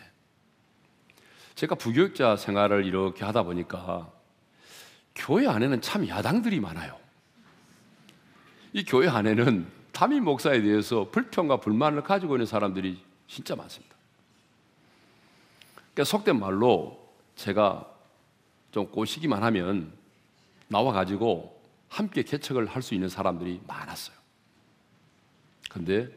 제가 1.55 1.75
부교육자 1.75 2.35
생활을 2.35 2.85
이렇게 2.85 3.23
하다 3.23 3.43
보니까 3.43 4.11
교회 5.15 5.47
안에는 5.47 5.81
참 5.81 6.07
야당들이 6.07 6.59
많아요. 6.59 6.99
이 8.75 8.83
교회 8.83 9.07
안에는 9.07 9.65
담임 9.93 10.25
목사에 10.25 10.61
대해서 10.61 11.09
불평과 11.09 11.61
불만을 11.61 12.03
가지고 12.03 12.35
있는 12.35 12.45
사람들이 12.45 13.01
진짜 13.25 13.55
많습니다. 13.55 13.95
그러니까 15.93 16.03
속된 16.03 16.37
말로 16.37 17.09
제가 17.37 17.89
좀 18.73 18.91
꼬시기만 18.91 19.43
하면 19.43 19.93
나와 20.67 20.91
가지고 20.91 21.57
함께 21.87 22.21
개척을 22.23 22.65
할 22.65 22.81
수 22.81 22.93
있는 22.93 23.07
사람들이 23.07 23.61
많았어요. 23.65 24.17
근데 25.69 26.09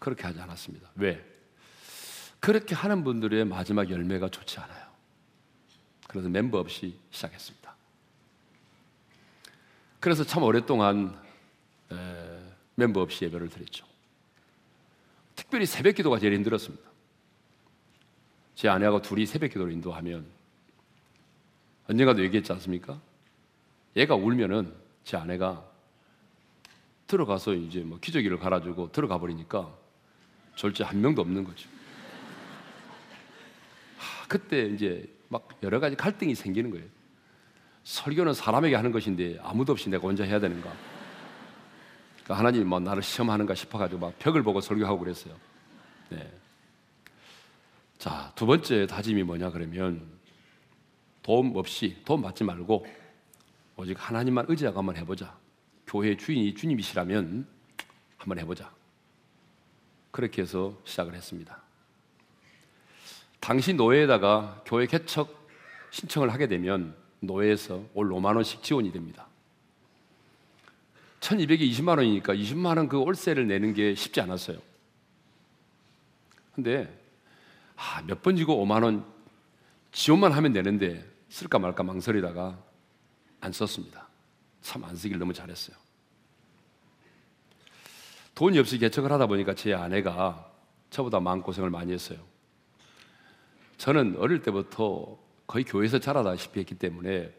그렇게 0.00 0.24
하지 0.24 0.40
않았습니다. 0.40 0.90
왜? 0.96 1.24
그렇게 2.40 2.74
하는 2.74 3.04
분들의 3.04 3.44
마지막 3.44 3.88
열매가 3.88 4.30
좋지 4.30 4.58
않아요. 4.58 4.84
그래서 6.08 6.28
멤버 6.28 6.58
없이 6.58 6.98
시작했습니다. 7.12 7.72
그래서 10.00 10.24
참 10.24 10.42
오랫동안 10.42 11.16
에, 11.16 11.29
멤버 12.74 13.00
없이 13.00 13.24
예배를 13.24 13.48
드렸죠. 13.48 13.86
특별히 15.36 15.66
새벽 15.66 15.94
기도가 15.94 16.18
제일 16.18 16.34
힘들었습니다. 16.34 16.88
제 18.54 18.68
아내하고 18.68 19.00
둘이 19.02 19.26
새벽 19.26 19.48
기도를 19.48 19.72
인도하면 19.72 20.26
언젠가도 21.88 22.22
얘기했지 22.24 22.52
않습니까? 22.52 23.00
얘가 23.96 24.14
울면은 24.14 24.72
제 25.04 25.16
아내가 25.16 25.64
들어가서 27.06 27.54
이제 27.54 27.80
뭐 27.80 27.98
기저귀를 27.98 28.38
갈아주고 28.38 28.92
들어가 28.92 29.18
버리니까 29.18 29.74
절제 30.54 30.84
한 30.84 31.00
명도 31.00 31.22
없는 31.22 31.42
거죠. 31.42 31.68
하, 33.96 34.26
그때 34.28 34.66
이제 34.66 35.08
막 35.28 35.48
여러 35.62 35.80
가지 35.80 35.96
갈등이 35.96 36.34
생기는 36.34 36.70
거예요. 36.70 36.86
설교는 37.84 38.34
사람에게 38.34 38.76
하는 38.76 38.92
것인데 38.92 39.38
아무도 39.42 39.72
없이 39.72 39.88
내가 39.88 40.06
혼자 40.06 40.22
해야 40.22 40.38
되는가? 40.38 40.72
그러니까 42.30 42.38
하나님 42.38 42.68
뭐 42.68 42.78
나를 42.78 43.02
시험하는가 43.02 43.56
싶어가지고 43.56 44.00
막 44.00 44.18
벽을 44.20 44.44
보고 44.44 44.60
설교하고 44.60 45.00
그랬어요. 45.00 45.34
네. 46.10 46.32
자, 47.98 48.30
두 48.36 48.46
번째 48.46 48.86
다짐이 48.86 49.24
뭐냐 49.24 49.50
그러면 49.50 50.06
도움 51.22 51.56
없이 51.56 52.00
도움 52.04 52.22
받지 52.22 52.44
말고 52.44 52.86
오직 53.76 53.96
하나님만 53.98 54.46
의지하고 54.48 54.78
한번 54.78 54.96
해보자. 54.96 55.36
교회 55.88 56.16
주인이 56.16 56.54
주님이시라면 56.54 57.48
한번 58.16 58.38
해보자. 58.38 58.72
그렇게 60.12 60.42
해서 60.42 60.78
시작을 60.84 61.14
했습니다. 61.14 61.60
당시 63.40 63.74
노예에다가 63.74 64.62
교회 64.64 64.86
개척 64.86 65.48
신청을 65.90 66.32
하게 66.32 66.46
되면 66.46 66.94
노예에서 67.18 67.82
올 67.94 68.08
5만 68.10 68.36
원씩 68.36 68.62
지원이 68.62 68.92
됩니다. 68.92 69.29
1200이 71.20 71.70
20만 71.70 71.98
원이니까 71.98 72.34
20만 72.34 72.76
원 72.76 72.88
그 72.88 72.98
월세를 73.02 73.46
내는 73.46 73.74
게 73.74 73.94
쉽지 73.94 74.20
않았어요. 74.20 74.58
근데 76.54 76.88
아, 77.76 78.02
몇 78.06 78.22
번 78.22 78.36
지고 78.36 78.64
5만 78.64 78.82
원 78.84 79.04
지원만 79.92 80.32
하면 80.32 80.52
되는데 80.52 81.04
쓸까 81.28 81.58
말까 81.58 81.82
망설이다가 81.82 82.58
안 83.40 83.52
썼습니다. 83.52 84.08
참 84.62 84.84
안 84.84 84.94
쓰길 84.96 85.18
너무 85.18 85.32
잘했어요. 85.32 85.76
돈이 88.34 88.58
없이 88.58 88.78
개척을 88.78 89.10
하다 89.12 89.26
보니까 89.26 89.54
제 89.54 89.74
아내가 89.74 90.50
저보다 90.90 91.20
마음고생을 91.20 91.70
많이 91.70 91.92
했어요. 91.92 92.18
저는 93.78 94.16
어릴 94.18 94.42
때부터 94.42 95.18
거의 95.46 95.64
교회에서 95.64 95.98
자라다시피 95.98 96.60
했기 96.60 96.74
때문에 96.74 97.32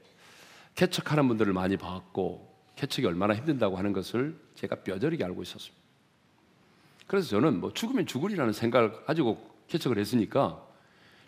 개척하는 0.76 1.28
분들을 1.28 1.54
많이 1.54 1.78
봤고 1.78 2.50
개척이 2.75 3.05
얼마나 3.05 3.36
힘든다고 3.36 3.77
하는 3.77 3.93
것을 3.93 4.39
제가 4.55 4.77
뼈저리게 4.77 5.23
알고 5.23 5.43
있었습니다. 5.43 5.81
그래서 7.07 7.29
저는 7.29 7.60
뭐 7.60 7.73
죽으면 7.73 8.05
죽으리라는 8.05 8.53
생각을 8.53 9.05
가지고 9.05 9.49
개척을 9.67 9.97
했으니까 9.97 10.65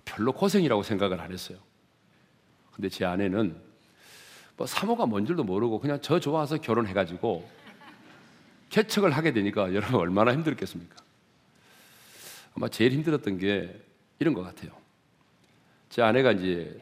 별로 0.06 0.32
고생이라고 0.32 0.84
생각을 0.84 1.20
안 1.20 1.32
했어요. 1.32 1.58
근데 2.72 2.90
제 2.90 3.06
아내는 3.06 3.56
뭐 4.58 4.68
사모가 4.68 5.06
뭔 5.06 5.26
줄도 5.26 5.44
모르고 5.44 5.80
그냥 5.80 6.00
저 6.02 6.20
좋아서 6.20 6.58
결혼해가지고 6.58 7.50
개척을 8.70 9.12
하게 9.12 9.32
되니까 9.34 9.74
여러분 9.76 10.00
얼마나 10.00 10.34
힘들었겠습니까? 10.34 10.96
아마 12.56 12.68
제일 12.70 12.92
힘들었던 12.92 13.38
게 13.38 13.80
이런 14.20 14.34
것 14.34 14.42
같아요. 14.42 14.72
제 15.90 16.02
아내가 16.02 16.32
이제 16.32 16.82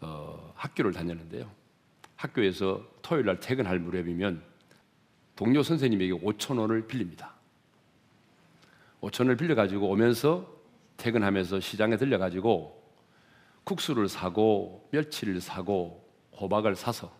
어, 0.00 0.52
학교를 0.56 0.92
다녔는데요. 0.92 1.50
학교에서 2.22 2.86
토요일 3.02 3.26
날 3.26 3.40
퇴근할 3.40 3.80
무렵이면 3.80 4.42
동료 5.34 5.62
선생님에게 5.62 6.12
5천 6.12 6.58
원을 6.58 6.86
빌립니다. 6.86 7.34
5천 9.00 9.20
원을 9.20 9.36
빌려 9.36 9.54
가지고 9.56 9.90
오면서 9.90 10.48
퇴근하면서 10.98 11.58
시장에 11.58 11.96
들려 11.96 12.18
가지고 12.18 12.80
국수를 13.64 14.08
사고 14.08 14.88
멸치를 14.92 15.40
사고 15.40 16.08
호박을 16.40 16.76
사서 16.76 17.12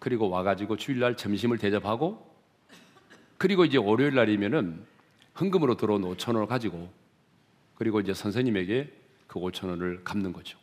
그리고 0.00 0.28
와 0.28 0.42
가지고 0.42 0.76
주일날 0.76 1.16
점심을 1.16 1.58
대접하고 1.58 2.28
그리고 3.38 3.64
이제 3.64 3.78
월요일 3.78 4.14
날이면은 4.14 4.84
헌금으로 5.38 5.76
들어온 5.76 6.02
5천 6.02 6.34
원을 6.34 6.46
가지고 6.48 6.90
그리고 7.76 8.00
이제 8.00 8.12
선생님에게 8.12 8.92
그 9.28 9.38
5천 9.38 9.68
원을 9.68 10.02
갚는 10.02 10.32
거죠. 10.32 10.59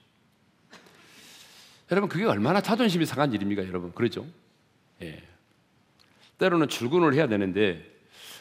여러분 1.91 2.09
그게 2.09 2.25
얼마나 2.25 2.61
자존심이 2.61 3.05
상한 3.05 3.31
일입니까, 3.33 3.67
여러분? 3.67 3.93
그렇죠? 3.93 4.25
예. 5.01 5.23
때로는 6.37 6.67
출근을 6.67 7.13
해야 7.13 7.27
되는데 7.27 7.97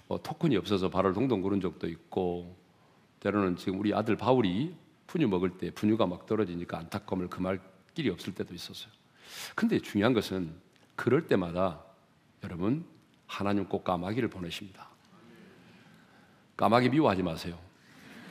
뭐 0.09 0.21
토큰이 0.23 0.57
없어서 0.57 0.91
발을 0.91 1.13
동동 1.13 1.43
구른 1.43 1.61
적도 1.61 1.89
있고 1.89 2.57
때로는 3.21 3.57
지금 3.57 3.81
우리 3.81 3.95
아들 3.95 4.17
바울이 4.17 4.75
푸뉴 5.07 5.29
먹을 5.29 5.51
때 5.51 5.71
푸뉴가 5.71 6.07
막 6.07 6.27
떨어지니까 6.27 6.79
안타까움을 6.79 7.29
금할 7.29 7.61
길이 7.95 8.11
없을 8.11 8.35
때도 8.35 8.55
있었어요. 8.55 8.93
근데 9.55 9.79
중요한 9.81 10.13
것은 10.13 10.53
그럴 10.95 11.27
때마다 11.27 11.83
여러분 12.45 12.85
하나님 13.27 13.65
꼭 13.67 13.85
까마귀를 13.85 14.29
보내십니다. 14.29 14.89
까마귀 16.57 16.91
미워하지 16.91 17.23
마세요. 17.23 17.59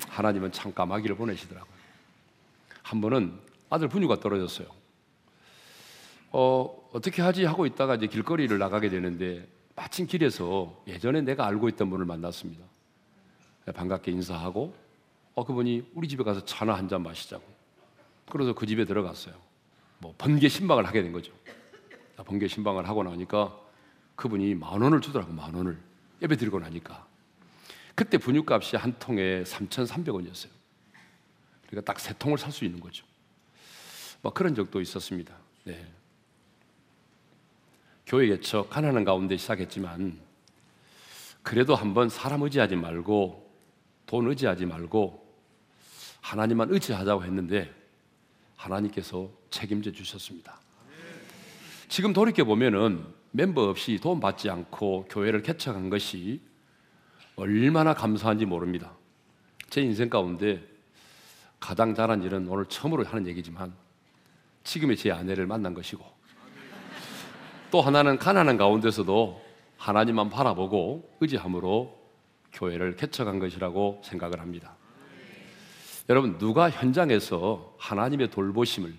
하나님은 0.09 0.51
참 0.51 0.73
까마귀를 0.73 1.15
보내시더라고요. 1.15 1.75
한 2.83 3.01
번은 3.01 3.39
아들 3.69 3.87
분유가 3.87 4.19
떨어졌어요. 4.19 4.67
어, 6.37 6.89
어떻게 6.91 7.21
하지 7.21 7.45
하고 7.45 7.65
있다가 7.65 7.95
이제 7.95 8.07
길거리를 8.07 8.57
나가게 8.57 8.89
되는데 8.89 9.47
마침 9.73 10.05
길에서 10.05 10.83
예전에 10.85 11.21
내가 11.21 11.45
알고 11.47 11.69
있던 11.69 11.89
분을 11.89 12.05
만났습니다. 12.05 12.61
반갑게 13.73 14.11
인사하고 14.11 14.75
어, 15.33 15.45
그분이 15.45 15.91
우리 15.93 16.09
집에 16.09 16.25
가서 16.25 16.43
차나 16.43 16.73
한 16.73 16.89
잔 16.89 17.03
마시자고. 17.03 17.41
그래서 18.29 18.53
그 18.53 18.65
집에 18.65 18.83
들어갔어요. 18.83 19.33
뭐 19.99 20.13
번개 20.17 20.49
신방을 20.49 20.85
하게 20.85 21.03
된 21.03 21.13
거죠. 21.13 21.31
번개 22.25 22.49
신방을 22.49 22.85
하고 22.89 23.01
나니까 23.03 23.57
그분이 24.17 24.55
만 24.55 24.81
원을 24.81 24.99
주더라고 24.99 25.31
만 25.31 25.53
원을 25.53 25.77
예배 26.21 26.35
드리고 26.35 26.59
나니까 26.59 27.07
그때 27.95 28.17
분유값이 28.17 28.75
한 28.75 28.93
통에 28.99 29.43
3,300원이었어요. 29.43 30.49
그러니까 31.67 31.93
딱 31.93 31.97
세 32.01 32.13
통을 32.19 32.37
살 32.37 32.51
수 32.51 32.65
있는 32.65 32.81
거죠. 32.81 33.05
뭐 34.21 34.33
그런 34.33 34.53
적도 34.53 34.81
있었습니다. 34.81 35.33
네. 35.63 35.87
교회 38.05 38.27
개척 38.27 38.69
가난한 38.69 39.03
가운데 39.03 39.35
시작했지만 39.35 40.19
그래도 41.41 41.75
한번 41.75 42.09
사람 42.09 42.41
의지하지 42.43 42.75
말고 42.75 43.51
돈 44.05 44.27
의지하지 44.27 44.65
말고 44.65 45.25
하나님만 46.21 46.71
의지하자고 46.71 47.23
했는데 47.23 47.73
하나님께서 48.55 49.29
책임져 49.49 49.91
주셨습니다. 49.91 50.59
지금 51.87 52.13
돌이켜 52.13 52.43
보면은 52.43 53.05
멤버 53.31 53.63
없이 53.69 53.99
돈 54.01 54.19
받지 54.19 54.49
않고 54.49 55.07
교회를 55.09 55.41
개척한 55.43 55.89
것이 55.89 56.41
얼마나 57.35 57.93
감사한지 57.93 58.45
모릅니다. 58.45 58.93
제 59.69 59.81
인생 59.81 60.09
가운데 60.09 60.65
가장 61.59 61.93
잘한 61.93 62.23
일은 62.23 62.47
오늘 62.47 62.65
처음으로 62.65 63.03
하는 63.03 63.27
얘기지만 63.27 63.73
지금의 64.63 64.97
제 64.97 65.11
아내를 65.11 65.47
만난 65.47 65.73
것이고 65.73 66.14
또 67.71 67.81
하나는 67.81 68.17
가난한 68.17 68.57
가운데서도 68.57 69.41
하나님만 69.77 70.29
바라보고 70.29 71.17
의지함으로 71.19 71.97
교회를 72.53 72.95
개척한 72.95 73.39
것이라고 73.39 74.01
생각을 74.03 74.39
합니다. 74.39 74.75
여러분, 76.07 76.37
누가 76.37 76.69
현장에서 76.69 77.75
하나님의 77.77 78.29
돌보심을, 78.29 78.93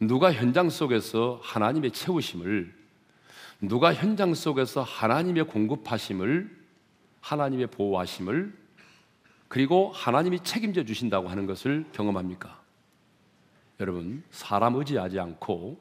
누가 0.00 0.32
현장 0.32 0.70
속에서 0.70 1.40
하나님의 1.42 1.90
채우심을, 1.90 2.72
누가 3.60 3.92
현장 3.92 4.34
속에서 4.34 4.82
하나님의 4.82 5.44
공급하심을, 5.44 6.62
하나님의 7.20 7.66
보호하심을, 7.68 8.52
그리고 9.48 9.90
하나님이 9.92 10.40
책임져 10.40 10.84
주신다고 10.84 11.28
하는 11.28 11.46
것을 11.46 11.84
경험합니까? 11.92 12.60
여러분, 13.80 14.22
사람 14.30 14.76
의지하지 14.76 15.18
않고 15.18 15.78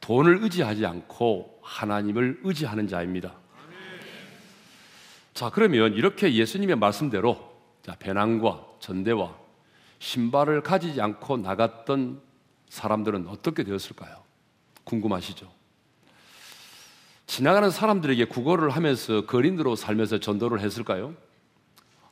돈을 0.00 0.42
의지하지 0.42 0.86
않고 0.86 1.60
하나님을 1.62 2.40
의지하는 2.42 2.88
자입니다. 2.88 3.34
자, 5.34 5.50
그러면 5.50 5.94
이렇게 5.94 6.34
예수님의 6.34 6.76
말씀대로 6.76 7.50
자, 7.82 7.94
배낭과 7.98 8.66
전대와 8.80 9.34
신발을 9.98 10.62
가지지 10.62 11.00
않고 11.00 11.38
나갔던 11.38 12.20
사람들은 12.68 13.26
어떻게 13.28 13.62
되었을까요? 13.62 14.22
궁금하시죠? 14.84 15.50
지나가는 17.26 17.70
사람들에게 17.70 18.24
국어를 18.24 18.70
하면서 18.70 19.24
거린으로 19.26 19.76
살면서 19.76 20.18
전도를 20.18 20.60
했을까요? 20.60 21.14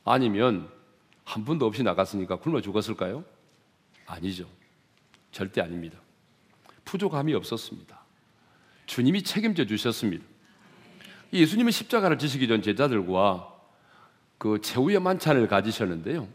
아니면 0.05 0.69
한 1.25 1.43
분도 1.43 1.65
없이 1.65 1.83
나갔으니까 1.83 2.37
굶어 2.37 2.61
죽었을까요? 2.61 3.23
아니죠. 4.05 4.47
절대 5.31 5.61
아닙니다. 5.61 5.99
부족함이 6.89 7.35
없었습니다. 7.35 7.99
주님이 8.87 9.21
책임져 9.21 9.65
주셨습니다. 9.65 10.25
예수님은 11.31 11.71
십자가를 11.71 12.17
지시기 12.17 12.47
전 12.47 12.63
제자들과 12.63 13.53
그 14.39 14.59
최후의 14.61 14.99
만찬을 14.99 15.47
가지셨는데요. 15.47 16.27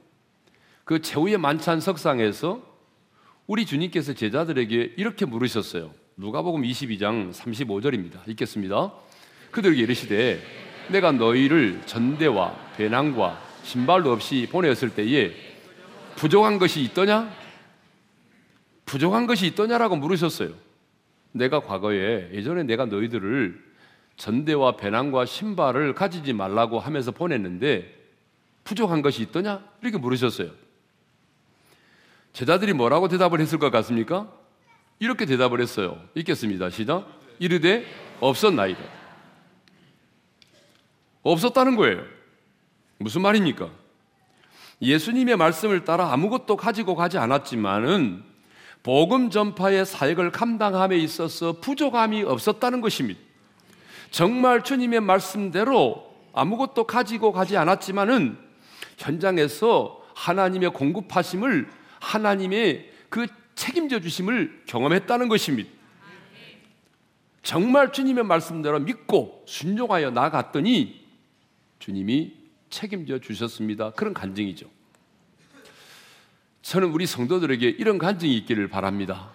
그 0.84 1.02
최후의 1.02 1.38
만찬 1.38 1.80
석상에서 1.80 2.62
우리 3.48 3.66
주님께서 3.66 4.14
제자들에게 4.14 4.94
이렇게 4.96 5.26
물으셨어요. 5.26 5.92
누가복음 6.16 6.62
22장 6.62 7.32
35절입니다. 7.32 8.28
읽겠습니다. 8.28 8.92
그들에게 9.50 9.82
이르시되 9.82 10.40
내가 10.90 11.10
너희를 11.10 11.82
전대와 11.86 12.74
배낭과 12.76 13.42
신발도 13.64 14.12
없이 14.12 14.46
보내었을 14.52 14.94
때에 14.94 15.32
부족한 16.14 16.60
것이 16.60 16.80
있더냐? 16.82 17.43
부족한 18.94 19.26
것이 19.26 19.48
있더냐라고 19.48 19.96
물으셨어요. 19.96 20.50
내가 21.32 21.58
과거에 21.58 22.30
예전에 22.32 22.62
내가 22.62 22.84
너희들을 22.86 23.60
전대와 24.16 24.76
배낭과 24.76 25.26
신발을 25.26 25.96
가지지 25.96 26.32
말라고 26.32 26.78
하면서 26.78 27.10
보냈는데 27.10 27.92
부족한 28.62 29.02
것이 29.02 29.22
있더냐? 29.22 29.64
이렇게 29.82 29.98
물으셨어요. 29.98 30.48
제자들이 32.34 32.72
뭐라고 32.72 33.08
대답을 33.08 33.40
했을 33.40 33.58
것 33.58 33.70
같습니까? 33.70 34.32
이렇게 35.00 35.26
대답을 35.26 35.60
했어요. 35.60 36.00
읽겠습니다. 36.14 36.70
시작. 36.70 37.04
이르되 37.40 37.84
없었나이다. 38.20 38.80
없었다는 41.24 41.74
거예요. 41.74 42.04
무슨 42.98 43.22
말입니까? 43.22 43.70
예수님의 44.80 45.36
말씀을 45.36 45.84
따라 45.84 46.12
아무것도 46.12 46.56
가지고 46.56 46.94
가지 46.94 47.18
않았지만은 47.18 48.33
복음 48.84 49.30
전파의 49.30 49.86
사역을 49.86 50.30
감당함에 50.30 50.98
있어서 50.98 51.52
부족함이 51.54 52.22
없었다는 52.22 52.82
것입니다. 52.82 53.18
정말 54.10 54.62
주님의 54.62 55.00
말씀대로 55.00 56.14
아무것도 56.34 56.84
가지고 56.84 57.32
가지 57.32 57.56
않았지만은 57.56 58.36
현장에서 58.98 60.04
하나님의 60.14 60.74
공급하심을 60.74 61.66
하나님의 61.98 62.90
그 63.08 63.26
책임져 63.54 64.00
주심을 64.00 64.64
경험했다는 64.66 65.28
것입니다. 65.28 65.70
정말 67.42 67.90
주님의 67.90 68.24
말씀대로 68.24 68.80
믿고 68.80 69.44
순종하여 69.46 70.10
나갔더니 70.10 71.06
주님이 71.78 72.34
책임져 72.68 73.18
주셨습니다. 73.18 73.92
그런 73.92 74.12
간증이죠. 74.12 74.68
저는 76.64 76.92
우리 76.92 77.06
성도들에게 77.06 77.68
이런 77.68 77.98
간증이 77.98 78.34
있기를 78.38 78.68
바랍니다. 78.68 79.30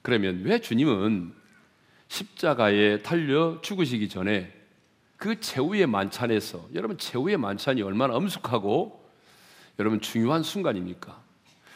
그러면 0.00 0.40
왜 0.44 0.58
주님은 0.60 1.34
십자가에 2.08 3.02
달려 3.02 3.60
죽으시기 3.60 4.08
전에 4.08 4.50
그 5.18 5.38
최후의 5.40 5.86
만찬에서 5.86 6.70
여러분 6.74 6.96
최후의 6.96 7.36
만찬이 7.36 7.82
얼마나 7.82 8.14
엄숙하고 8.14 9.06
여러분 9.78 10.00
중요한 10.00 10.42
순간입니까? 10.42 11.22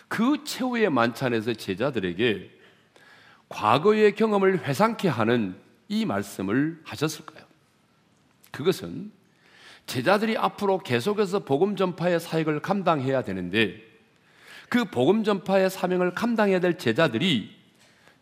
그 0.09 0.43
최후의 0.45 0.89
만찬에서 0.89 1.53
제자들에게 1.53 2.51
과거의 3.51 4.15
경험을 4.15 4.67
회상케 4.67 5.09
하는 5.09 5.55
이 5.87 6.07
말씀을 6.07 6.81
하셨을까요? 6.85 7.45
그것은 8.51 9.13
제자들이 9.87 10.37
앞으로 10.37 10.79
계속해서 10.79 11.41
복음 11.41 11.77
전파의 11.77 12.21
사역을 12.21 12.61
감당해야 12.61 13.23
되는데 13.23 13.77
그 14.69 14.85
복음 14.85 15.25
전파의 15.25 15.71
사명을 15.71 16.13
감당해야 16.15 16.61
될 16.61 16.79
제자들이 16.79 17.51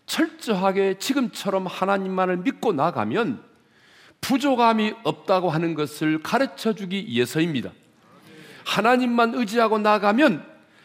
철저하게 0.06 0.98
지금처럼 0.98 1.66
하나님만을 1.66 2.38
믿고 2.38 2.72
나가면 2.72 3.42
부족함이 4.20 4.94
없다고 5.04 5.50
하는 5.50 5.74
것을 5.74 6.22
가르쳐 6.22 6.72
주기 6.74 7.06
위해서입니다. 7.06 7.70
하나님만 8.64 9.34
의지하고 9.34 9.78
나가면 9.78 10.44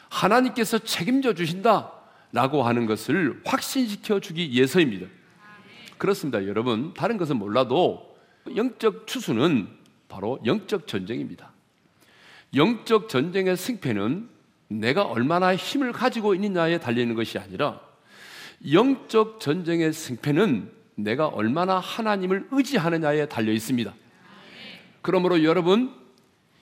하나님께서 0.09 0.77
책임져 0.79 1.33
주신다 1.33 1.91
라고 2.31 2.63
하는 2.63 2.85
것을 2.85 3.41
확신시켜 3.45 4.19
주기 4.19 4.49
위해서입니다. 4.51 5.07
그렇습니다. 5.97 6.45
여러분, 6.45 6.93
다른 6.93 7.17
것은 7.17 7.37
몰라도 7.37 8.15
영적 8.55 9.07
추수는 9.07 9.67
바로 10.07 10.39
영적 10.45 10.87
전쟁입니다. 10.87 11.51
영적 12.55 13.09
전쟁의 13.09 13.57
승패는 13.57 14.29
내가 14.67 15.03
얼마나 15.03 15.55
힘을 15.55 15.91
가지고 15.91 16.33
있느냐에 16.35 16.79
달리는 16.79 17.13
것이 17.15 17.37
아니라 17.37 17.79
영적 18.71 19.39
전쟁의 19.39 19.93
승패는 19.93 20.71
내가 20.95 21.27
얼마나 21.27 21.79
하나님을 21.79 22.47
의지하느냐에 22.51 23.27
달려 23.27 23.51
있습니다. 23.51 23.93
그러므로 25.01 25.43
여러분, 25.43 25.93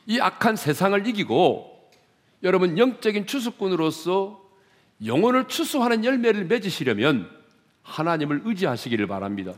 이 0.06 0.20
악한 0.20 0.56
세상을 0.56 1.08
이기고 1.08 1.92
여러분 2.44 2.78
영적인 2.78 3.26
추수꾼으로서 3.26 4.42
영혼을 5.06 5.48
추수하는 5.48 6.04
열매를 6.04 6.46
맺으시려면 6.46 7.30
하나님을 7.84 8.42
의지하시기를 8.44 9.08
바랍니다. 9.08 9.54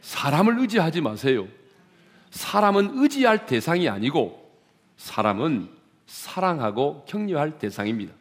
사람을 0.00 0.58
의지하지 0.58 1.00
마세요. 1.00 1.46
사람은 2.34 2.98
의지할 2.98 3.46
대상이 3.46 3.88
아니고 3.88 4.52
사람은 4.96 5.68
사랑하고 6.06 7.04
격려할 7.06 7.60
대상입니다. 7.60 8.12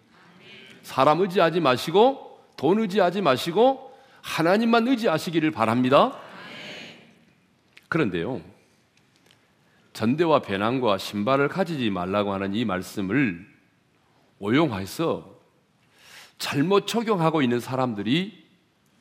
사람 0.84 1.20
의지하지 1.22 1.60
마시고 1.60 2.40
돈 2.56 2.80
의지하지 2.80 3.22
마시고 3.22 3.92
하나님만 4.22 4.88
의지하시기를 4.88 5.50
바랍니다. 5.50 6.16
그런데요. 7.90 8.42
전대와 9.94 10.44
배낭과 10.44 11.00
신발을 11.00 11.48
가지지 11.48 11.90
말라고 11.90 12.34
하는 12.34 12.54
이 12.54 12.66
말씀을 12.66 13.48
오용해서 14.38 15.40
잘못 16.38 16.86
적용하고 16.86 17.42
있는 17.42 17.60
사람들이 17.60 18.46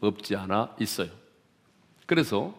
없지 0.00 0.36
않아 0.36 0.74
있어요. 0.80 1.10
그래서 2.06 2.54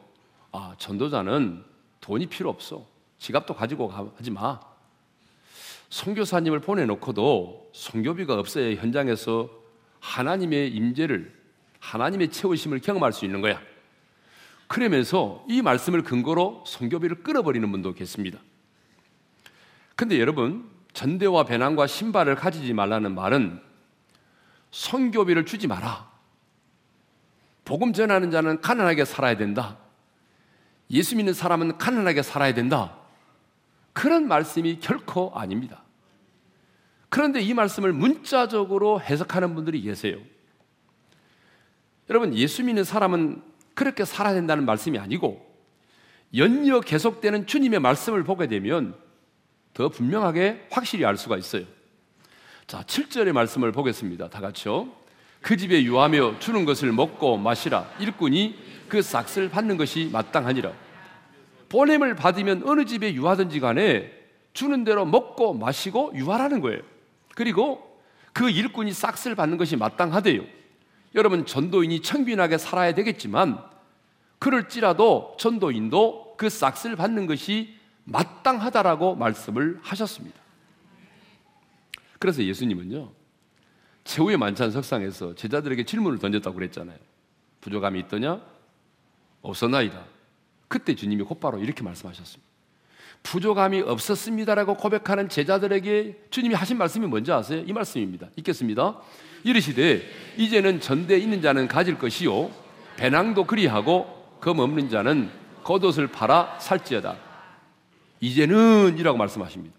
아, 0.51 0.75
전도자는 0.77 1.72
돈이 2.03 2.27
필요 2.27 2.49
없어. 2.49 2.85
지갑도 3.17 3.55
가지고 3.55 3.87
가지 3.87 4.29
마. 4.29 4.59
선교사님을 5.89 6.59
보내놓고도 6.59 7.71
선교비가 7.73 8.33
없어야 8.33 8.75
현장에서 8.75 9.49
하나님의 10.01 10.69
임재를 10.71 11.33
하나님의 11.79 12.29
채우심을 12.29 12.81
경험할 12.81 13.13
수 13.13 13.23
있는 13.23 13.39
거야. 13.39 13.61
그러면서 14.67 15.45
이 15.47 15.61
말씀을 15.61 16.03
근거로 16.03 16.65
선교비를 16.67 17.23
끌어버리는 17.23 17.71
분도 17.71 17.93
계십니다. 17.93 18.39
근데 19.95 20.19
여러분, 20.19 20.69
전대와 20.91 21.45
배낭과 21.45 21.87
신발을 21.87 22.35
가지지 22.35 22.73
말라는 22.73 23.15
말은 23.15 23.61
선교비를 24.71 25.45
주지 25.45 25.67
마라. 25.67 26.11
복음 27.63 27.93
전하는 27.93 28.29
자는 28.29 28.59
가난하게 28.59 29.05
살아야 29.05 29.37
된다. 29.37 29.77
예수 30.93 31.15
믿는 31.15 31.33
사람은 31.33 31.77
가난하게 31.77 32.21
살아야 32.21 32.53
된다. 32.53 32.95
그런 33.91 34.27
말씀이 34.27 34.79
결코 34.79 35.31
아닙니다. 35.35 35.83
그런데 37.09 37.41
이 37.41 37.53
말씀을 37.53 37.93
문자적으로 37.93 39.01
해석하는 39.01 39.55
분들이 39.55 39.81
계세요. 39.81 40.17
여러분, 42.09 42.33
예수 42.35 42.63
믿는 42.63 42.83
사람은 42.83 43.41
그렇게 43.73 44.05
살아야 44.05 44.33
된다는 44.33 44.65
말씀이 44.65 44.97
아니고 44.99 45.51
연이어 46.35 46.81
계속되는 46.81 47.47
주님의 47.47 47.79
말씀을 47.79 48.23
보게 48.23 48.47
되면 48.47 48.95
더 49.73 49.89
분명하게 49.89 50.67
확실히 50.71 51.05
알 51.05 51.17
수가 51.17 51.37
있어요. 51.37 51.65
자, 52.67 52.83
7절의 52.83 53.31
말씀을 53.31 53.71
보겠습니다. 53.71 54.29
다 54.29 54.39
같이요. 54.41 54.89
그 55.41 55.57
집에 55.57 55.83
유하며 55.83 56.39
주는 56.39 56.65
것을 56.65 56.91
먹고 56.91 57.37
마시라. 57.37 57.87
일꾼이 57.99 58.55
그 58.87 59.01
삭슬 59.01 59.49
받는 59.49 59.77
것이 59.77 60.09
마땅하니라. 60.11 60.82
보냄을 61.73 62.15
받으면 62.15 62.61
어느 62.67 62.85
집에 62.85 63.15
유하든지 63.15 63.59
간에 63.59 64.11
주는 64.53 64.83
대로 64.83 65.05
먹고 65.05 65.55
마시고 65.55 66.11
유하라는 66.13 66.61
거예요. 66.61 66.83
그리고 67.33 67.99
그 68.31 68.47
일꾼이 68.47 68.93
싹쓸 68.93 69.33
받는 69.33 69.57
것이 69.57 69.75
마땅하대요. 69.75 70.43
여러분 71.15 71.47
전도인이 71.47 72.03
청빈하게 72.03 72.59
살아야 72.59 72.93
되겠지만 72.93 73.59
그럴지라도 74.37 75.35
전도인도 75.39 76.35
그 76.37 76.47
싹쓸 76.47 76.95
받는 76.95 77.25
것이 77.25 77.75
마땅하다라고 78.03 79.15
말씀을 79.15 79.79
하셨습니다. 79.81 80.39
그래서 82.19 82.43
예수님은요 82.43 83.11
최후의 84.03 84.37
만찬 84.37 84.69
석상에서 84.69 85.33
제자들에게 85.33 85.85
질문을 85.85 86.19
던졌다고 86.19 86.55
그랬잖아요. 86.55 86.99
부족함이 87.61 87.99
있더냐? 88.01 88.41
없었나이다. 89.41 90.12
그때 90.73 90.95
주님이 90.95 91.21
곧바로 91.21 91.59
이렇게 91.59 91.83
말씀하셨습니다. 91.83 92.51
부족함이 93.21 93.81
없었습니다라고 93.81 94.75
고백하는 94.75 95.29
제자들에게 95.29 96.23
주님이 96.31 96.55
하신 96.55 96.79
말씀이 96.79 97.05
뭔지 97.05 97.31
아세요? 97.31 97.63
이 97.63 97.71
말씀입니다. 97.71 98.29
읽겠습니다. 98.37 98.99
이르시되 99.43 100.01
이제는 100.35 100.81
전대 100.81 101.15
있는 101.15 101.43
자는 101.43 101.67
가질 101.67 101.99
것이요 101.99 102.49
배낭도 102.97 103.43
그리하고 103.43 104.39
검 104.41 104.57
없는 104.57 104.89
자는 104.89 105.29
겉옷을 105.63 106.07
팔아 106.07 106.57
살지어다. 106.59 107.17
이제는 108.19 108.97
이라고 108.97 109.15
말씀하십니다. 109.19 109.75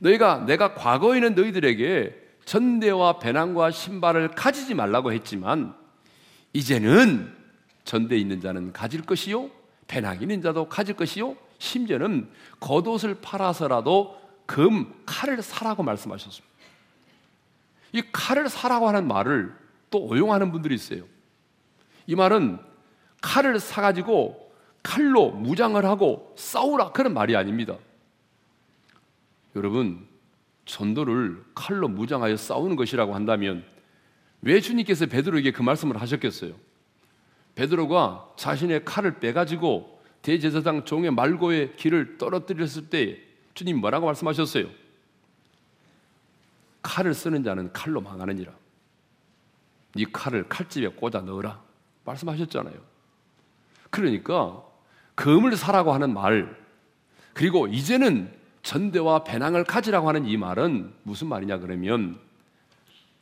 너희가 0.00 0.44
내가 0.44 0.74
과거에는 0.74 1.36
너희들에게 1.36 2.16
전대와 2.46 3.20
배낭과 3.20 3.70
신발을 3.70 4.32
가지지 4.32 4.74
말라고 4.74 5.12
했지만 5.12 5.72
이제는 6.52 7.32
전대 7.84 8.16
있는 8.16 8.40
자는 8.40 8.72
가질 8.72 9.02
것이요 9.02 9.59
배낭 9.90 10.22
있는 10.22 10.40
자도 10.40 10.68
가질 10.68 10.94
것이요 10.94 11.36
심지어는 11.58 12.30
겉옷을 12.60 13.16
팔아서라도 13.20 14.20
금 14.46 14.94
칼을 15.04 15.42
사라고 15.42 15.82
말씀하셨습니다. 15.82 16.46
이 17.92 18.02
칼을 18.12 18.48
사라고 18.48 18.86
하는 18.86 19.08
말을 19.08 19.52
또 19.90 19.98
오용하는 19.98 20.52
분들이 20.52 20.76
있어요. 20.76 21.02
이 22.06 22.14
말은 22.14 22.60
칼을 23.20 23.58
사가지고 23.58 24.52
칼로 24.84 25.32
무장을 25.32 25.84
하고 25.84 26.34
싸우라 26.38 26.92
그런 26.92 27.12
말이 27.12 27.34
아닙니다. 27.34 27.76
여러분, 29.56 30.06
전도를 30.66 31.42
칼로 31.52 31.88
무장하여 31.88 32.36
싸우는 32.36 32.76
것이라고 32.76 33.12
한다면 33.12 33.64
왜 34.40 34.60
주님께서 34.60 35.06
베드로에게 35.06 35.50
그 35.50 35.62
말씀을 35.62 36.00
하셨겠어요? 36.00 36.54
베드로가 37.54 38.32
자신의 38.36 38.84
칼을 38.84 39.20
빼가지고 39.20 40.00
대제사장 40.22 40.84
종의 40.84 41.10
말고의 41.12 41.76
길을 41.76 42.18
떨어뜨렸을 42.18 42.88
때 42.88 43.18
주님 43.54 43.80
뭐라고 43.80 44.06
말씀하셨어요? 44.06 44.66
칼을 46.82 47.14
쓰는 47.14 47.42
자는 47.42 47.72
칼로 47.72 48.00
망하느니라. 48.00 48.52
네 49.94 50.04
칼을 50.12 50.48
칼집에 50.48 50.88
꽂아 50.88 51.22
넣어라. 51.22 51.60
말씀하셨잖아요. 52.04 52.74
그러니까 53.90 54.62
금을 55.14 55.56
사라고 55.56 55.92
하는 55.92 56.14
말 56.14 56.56
그리고 57.34 57.66
이제는 57.66 58.32
전대와 58.62 59.24
배낭을 59.24 59.64
가지라고 59.64 60.08
하는 60.08 60.26
이 60.26 60.36
말은 60.36 60.94
무슨 61.02 61.28
말이냐 61.28 61.58
그러면 61.58 62.20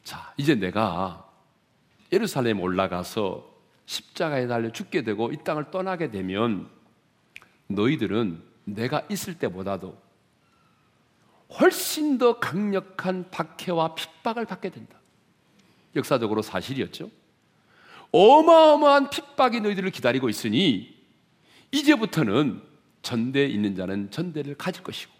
자 0.04 0.32
이제 0.36 0.54
내가 0.54 1.28
예루살렘 2.12 2.60
올라가서 2.60 3.47
십자가에 3.88 4.46
달려 4.46 4.70
죽게 4.70 5.02
되고 5.02 5.32
이 5.32 5.38
땅을 5.42 5.70
떠나게 5.70 6.10
되면 6.10 6.68
너희들은 7.68 8.42
내가 8.64 9.06
있을 9.08 9.38
때보다도 9.38 9.98
훨씬 11.58 12.18
더 12.18 12.38
강력한 12.38 13.30
박해와 13.30 13.94
핍박을 13.94 14.44
받게 14.44 14.68
된다. 14.68 14.98
역사적으로 15.96 16.42
사실이었죠. 16.42 17.10
어마어마한 18.12 19.08
핍박이 19.08 19.60
너희들을 19.60 19.90
기다리고 19.90 20.28
있으니 20.28 20.94
이제부터는 21.72 22.62
전대에 23.00 23.46
있는 23.46 23.74
자는 23.74 24.10
전대를 24.10 24.56
가질 24.56 24.82
것이고 24.82 25.10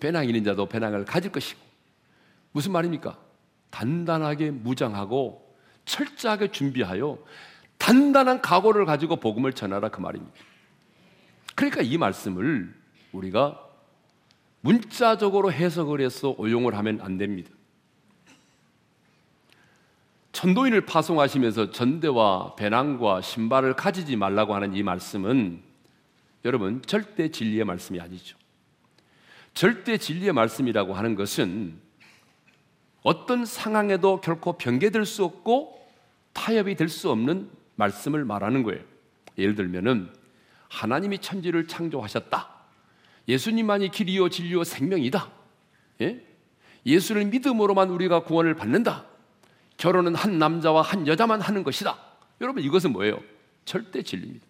배낭 0.00 0.26
있는 0.26 0.44
자도 0.44 0.68
배낭을 0.68 1.06
가질 1.06 1.32
것이고 1.32 1.58
무슨 2.52 2.72
말입니까? 2.72 3.18
단단하게 3.70 4.50
무장하고 4.50 5.56
철저하게 5.86 6.50
준비하여 6.50 7.18
단단한 7.78 8.40
각오를 8.40 8.84
가지고 8.86 9.16
복음을 9.16 9.52
전하라 9.52 9.90
그 9.90 10.00
말입니다. 10.00 10.34
그러니까 11.54 11.82
이 11.82 11.98
말씀을 11.98 12.74
우리가 13.12 13.60
문자적으로 14.60 15.52
해석을 15.52 16.00
해서 16.00 16.34
오용을 16.38 16.76
하면 16.78 17.00
안 17.02 17.18
됩니다. 17.18 17.50
전도인을 20.32 20.86
파송하시면서 20.86 21.70
전대와 21.70 22.56
배낭과 22.56 23.20
신발을 23.20 23.74
가지지 23.74 24.16
말라고 24.16 24.54
하는 24.54 24.74
이 24.74 24.82
말씀은 24.82 25.62
여러분 26.44 26.82
절대 26.86 27.30
진리의 27.30 27.64
말씀이 27.64 28.00
아니죠. 28.00 28.36
절대 29.52 29.96
진리의 29.96 30.32
말씀이라고 30.32 30.94
하는 30.94 31.14
것은 31.14 31.78
어떤 33.02 33.44
상황에도 33.44 34.20
결코 34.20 34.54
변개될 34.54 35.06
수 35.06 35.24
없고 35.24 35.86
타협이 36.32 36.74
될 36.74 36.88
수 36.88 37.10
없는 37.10 37.48
말씀을 37.76 38.24
말하는 38.24 38.62
거예요. 38.62 38.82
예를 39.38 39.54
들면은 39.54 40.12
하나님이 40.68 41.18
천지를 41.18 41.66
창조하셨다. 41.66 42.48
예수님만이 43.28 43.90
길이요 43.90 44.28
진리요 44.28 44.64
생명이다. 44.64 45.30
예? 46.02 46.24
예수를 46.86 47.24
믿음으로만 47.26 47.90
우리가 47.90 48.24
구원을 48.24 48.54
받는다. 48.54 49.06
결혼은 49.76 50.14
한 50.14 50.38
남자와 50.38 50.82
한 50.82 51.06
여자만 51.06 51.40
하는 51.40 51.64
것이다. 51.64 51.96
여러분 52.40 52.62
이것은 52.62 52.92
뭐예요? 52.92 53.20
절대 53.64 54.02
진리입니다. 54.02 54.46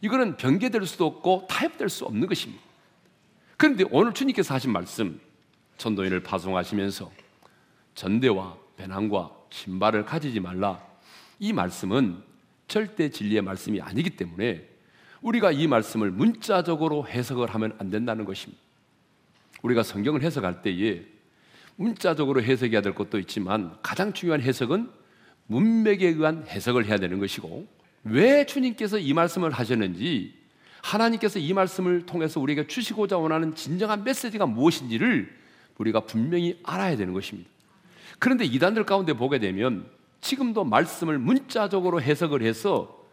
이거는 0.00 0.36
변개될 0.36 0.86
수도 0.86 1.06
없고 1.06 1.46
타협될 1.48 1.88
수 1.88 2.04
없는 2.04 2.26
것입니다. 2.28 2.62
그런데 3.56 3.84
오늘 3.90 4.12
주님께서 4.12 4.54
하신 4.54 4.72
말씀 4.72 5.20
전도인을 5.78 6.22
파송하시면서 6.22 7.10
전대와 7.94 8.56
배낭과 8.76 9.30
신발을 9.50 10.04
가지지 10.04 10.40
말라. 10.40 10.91
이 11.42 11.52
말씀은 11.52 12.22
절대 12.68 13.10
진리의 13.10 13.42
말씀이 13.42 13.80
아니기 13.80 14.10
때문에 14.10 14.64
우리가 15.22 15.50
이 15.50 15.66
말씀을 15.66 16.12
문자적으로 16.12 17.04
해석을 17.08 17.52
하면 17.52 17.74
안 17.80 17.90
된다는 17.90 18.24
것입니다. 18.24 18.62
우리가 19.62 19.82
성경을 19.82 20.22
해석할 20.22 20.62
때에 20.62 21.02
문자적으로 21.74 22.44
해석해야 22.44 22.80
될 22.80 22.94
것도 22.94 23.18
있지만 23.18 23.76
가장 23.82 24.12
중요한 24.12 24.40
해석은 24.40 24.88
문맥에 25.48 26.06
의한 26.06 26.46
해석을 26.46 26.86
해야 26.86 26.96
되는 26.98 27.18
것이고 27.18 27.66
왜 28.04 28.46
주님께서 28.46 29.00
이 29.00 29.12
말씀을 29.12 29.50
하셨는지 29.50 30.34
하나님께서 30.80 31.40
이 31.40 31.52
말씀을 31.52 32.06
통해서 32.06 32.38
우리에게 32.38 32.68
주시고자 32.68 33.18
원하는 33.18 33.56
진정한 33.56 34.04
메시지가 34.04 34.46
무엇인지를 34.46 35.36
우리가 35.76 36.04
분명히 36.06 36.60
알아야 36.62 36.96
되는 36.96 37.12
것입니다. 37.12 37.50
그런데 38.20 38.44
이단들 38.44 38.86
가운데 38.86 39.12
보게 39.12 39.40
되면 39.40 39.90
지금도 40.22 40.64
말씀을 40.64 41.18
문자적으로 41.18 42.00
해석을 42.00 42.42
해서 42.42 43.04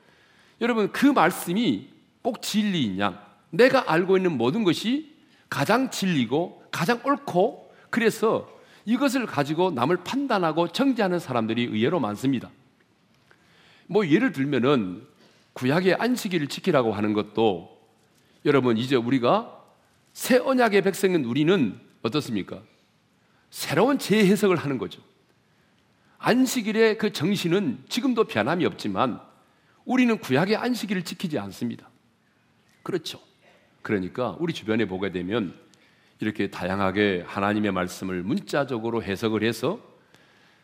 여러분 0.61 0.91
그 0.91 1.05
말씀이 1.05 1.89
꼭 2.21 2.41
진리인 2.41 2.99
양 2.99 3.19
내가 3.49 3.91
알고 3.91 4.17
있는 4.17 4.37
모든 4.37 4.63
것이 4.63 5.13
가장 5.49 5.89
진리고 5.89 6.63
가장 6.71 7.01
옳고 7.03 7.73
그래서 7.89 8.47
이것을 8.85 9.25
가지고 9.25 9.71
남을 9.71 9.97
판단하고 10.03 10.69
정죄하는 10.69 11.19
사람들이 11.19 11.63
의외로 11.63 11.99
많습니다. 11.99 12.49
뭐 13.87 14.07
예를 14.07 14.31
들면은 14.31 15.05
구약의 15.53 15.95
안식일을 15.95 16.47
지키라고 16.47 16.93
하는 16.93 17.13
것도 17.13 17.77
여러분 18.45 18.77
이제 18.77 18.95
우리가 18.95 19.59
새 20.13 20.37
언약의 20.37 20.83
백성인 20.83 21.25
우리는 21.25 21.79
어떻습니까? 22.03 22.61
새로운 23.49 23.97
재해석을 23.97 24.55
하는 24.55 24.77
거죠. 24.77 25.01
안식일의 26.19 26.97
그 26.97 27.11
정신은 27.11 27.85
지금도 27.89 28.25
변함이 28.25 28.65
없지만 28.65 29.19
우리는 29.85 30.17
구약의 30.19 30.57
안식일을 30.57 31.03
지키지 31.03 31.39
않습니다. 31.39 31.89
그렇죠. 32.83 33.19
그러니까 33.81 34.35
우리 34.39 34.53
주변에 34.53 34.85
보게 34.85 35.11
되면 35.11 35.53
이렇게 36.19 36.51
다양하게 36.51 37.23
하나님의 37.25 37.71
말씀을 37.71 38.23
문자적으로 38.23 39.01
해석을 39.01 39.43
해서 39.43 39.79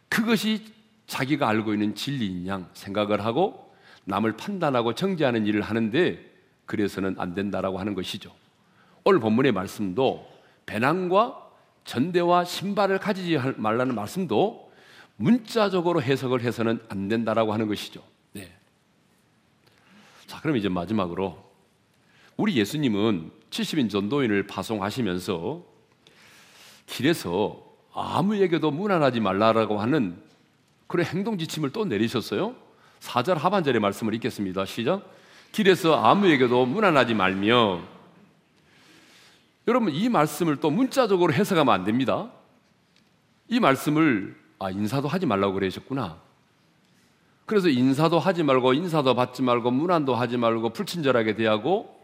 그것이 0.10 0.66
자기가 1.08 1.48
알고 1.48 1.74
있는 1.74 1.96
진리인 1.96 2.48
양 2.48 2.70
생각을 2.74 3.24
하고 3.24 3.74
남을 4.04 4.38
판단하고 4.38 4.94
정죄하는 4.94 5.46
일을 5.46 5.62
하는데 5.62 6.20
그래서는 6.66 7.16
안 7.18 7.34
된다라고 7.34 7.80
하는 7.80 7.96
것이죠. 7.96 8.32
오늘 9.04 9.20
본문의 9.20 9.52
말씀도 9.54 10.28
배낭과 10.66 11.42
전대와 11.86 12.44
신발을 12.44 13.00
가지지 13.00 13.38
말라는 13.58 13.96
말씀도 13.96 14.72
문자적으로 15.18 16.02
해석을 16.02 16.42
해서는 16.42 16.80
안 16.90 17.08
된다라고 17.08 17.54
하는 17.54 17.68
것이죠. 17.68 18.02
네. 18.34 18.52
자, 20.28 20.42
그럼 20.42 20.58
이제 20.58 20.70
마지막으로 20.70 21.44
우리 22.38 22.56
예수님은 22.58 23.32
70인 23.50 23.90
전도인을 23.90 24.48
파송하시면서 24.48 25.64
길에서 26.88 27.64
아무에게도 27.94 28.72
무난하지 28.72 29.22
말라라고 29.22 29.80
하는 29.80 30.22
그런 30.88 31.06
행동 31.06 31.38
지침을 31.38 31.72
또 31.72 31.86
내리셨어요. 31.86 32.56
4절 33.00 33.36
하반절의 33.36 33.80
말씀을 33.80 34.14
읽겠습니다. 34.16 34.66
시작. 34.66 35.10
길에서 35.52 35.96
아무에게도 36.04 36.66
무난하지 36.66 37.14
말며 37.14 37.82
여러분 39.68 39.94
이 39.94 40.10
말씀을 40.10 40.58
또 40.58 40.70
문자적으로 40.70 41.34
해석하면 41.34 41.74
안 41.74 41.86
됩니다. 41.86 42.32
이 43.48 43.60
말씀을 43.60 44.36
아 44.60 44.70
인사도 44.70 45.08
하지 45.08 45.26
말라고 45.26 45.54
그러셨구나. 45.54 46.18
그래서 47.46 47.70
인사도 47.70 48.20
하지 48.20 48.44
말고 48.44 48.74
인사도 48.74 49.16
받지 49.16 49.42
말고 49.42 49.72
문안도 49.72 50.16
하지 50.16 50.38
말고 50.38 50.74
불친절하게 50.74 51.36
대하고 51.36 51.96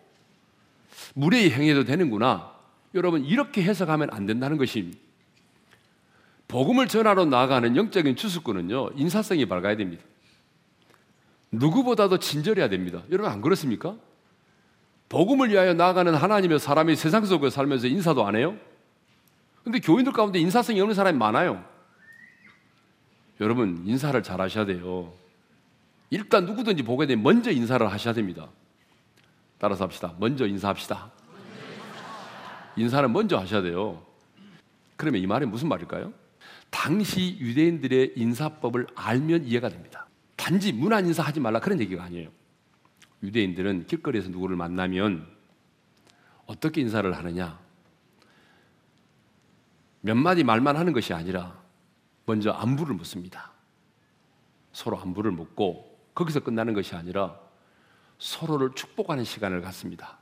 무례히 1.16 1.50
행해도 1.50 1.84
되는구나. 1.84 2.52
여러분 2.94 3.24
이렇게 3.24 3.64
해석하면 3.64 4.10
안 4.12 4.26
된다는 4.26 4.58
것입니다. 4.58 5.00
복음을 6.48 6.88
전하러 6.88 7.26
나아가는 7.26 7.76
영적인 7.76 8.16
추수꾼은요 8.16 8.92
인사성이 8.96 9.46
밝아야 9.46 9.78
됩니다. 9.78 10.04
누구보다도 11.52 12.20
친절해야 12.20 12.70
됩니다. 12.70 13.02
여러분 13.10 13.32
안 13.32 13.42
그렇습니까? 13.42 13.96
복음을 15.10 15.50
위하여 15.50 15.74
나아가는 15.74 16.14
하나님의 16.14 16.60
사람이 16.60 16.96
세상 16.96 17.26
속에 17.26 17.50
살면서 17.50 17.88
인사도 17.88 18.26
안 18.26 18.36
해요? 18.36 18.56
근데 19.64 19.80
교인들 19.80 20.14
가운데 20.14 20.40
인사성이 20.40 20.80
없는 20.82 20.96
사람이 20.96 21.18
많아요. 21.18 21.64
여러분 23.42 23.82
인사를 23.86 24.22
잘 24.22 24.40
하셔야 24.40 24.66
돼요. 24.66 25.12
일단 26.12 26.46
누구든지 26.46 26.84
보게 26.84 27.08
되면 27.08 27.24
먼저 27.24 27.52
인사를 27.52 27.92
하셔야 27.92 28.14
됩니다. 28.14 28.48
따라서 29.58 29.84
합시다. 29.84 30.14
먼저 30.20 30.46
인사합시다. 30.46 31.12
인사는 32.76 33.12
먼저 33.12 33.38
하셔야 33.38 33.64
돼요. 33.64 34.06
그러면 34.96 35.22
이 35.22 35.28
말이 35.28 35.48
무슨 35.48 35.70
말일까요? 35.70 36.14
당시 36.70 37.38
유대인들의 37.40 38.14
인사법을 38.16 38.88
알면 38.96 39.46
이해가 39.46 39.70
됩니다. 39.70 40.08
단지 40.36 40.72
문안 40.72 41.08
인사하지 41.08 41.40
말라 41.40 41.60
그런 41.60 41.80
얘기가 41.80 42.04
아니에요. 42.04 42.30
유대인들은 43.24 43.88
길거리에서 43.88 44.30
누구를 44.30 44.56
만나면 44.56 45.28
어떻게 46.46 46.82
인사를 46.82 47.12
하느냐? 47.12 47.60
몇 50.02 50.16
마디 50.16 50.44
말만 50.44 50.78
하는 50.78 50.94
것이 50.94 51.14
아니라 51.14 51.61
먼저 52.32 52.52
안부를 52.52 52.96
묻습니다. 52.96 53.52
서로 54.72 54.98
안부를 54.98 55.32
묻고 55.32 56.00
거기서 56.16 56.40
끝나는 56.40 56.74
것이 56.74 56.96
아니라 56.96 57.38
서로를 58.20 58.72
축복하는 58.74 59.26
시간을 59.26 59.62
갖습니다. 59.62 60.18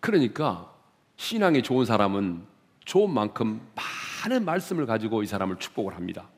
그러니까 0.00 0.70
신앙이 1.16 1.62
좋은 1.62 1.86
사람은 1.86 2.44
좋은 2.84 3.10
만큼 3.10 3.66
많은 3.74 4.44
말씀을 4.44 4.84
가지고 4.84 5.22
이 5.22 5.26
사람을 5.26 5.58
축복을 5.58 5.94
합니다. 5.94 6.28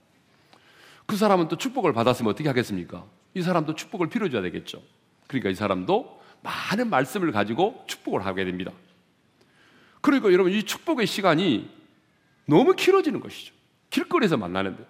그 1.07 1.17
사람은 1.17 1.49
또 1.49 1.57
축복을 1.57 1.93
받았으면 1.93 2.31
어떻게 2.31 2.49
하겠습니까? 2.49 3.05
이 3.35 3.43
사람도 3.43 3.75
축복을 3.75 4.09
빌어줘야 4.09 4.43
되겠죠. 4.43 4.81
그러니까 5.27 5.51
이 5.51 5.57
사람도 5.57 6.23
많은 6.45 6.89
말씀을 6.89 7.33
가지고 7.33 7.83
축복을 7.89 8.25
하게 8.25 8.45
됩니다. 8.45 8.71
그러니까 10.01 10.33
여러분 10.33 10.53
이 10.53 10.63
축복의 10.63 11.09
시간이 11.09 11.69
너무 12.45 12.77
길어지는 12.77 13.19
것이죠. 13.19 13.56
길거리에서 13.91 14.37
만나는데 14.37 14.87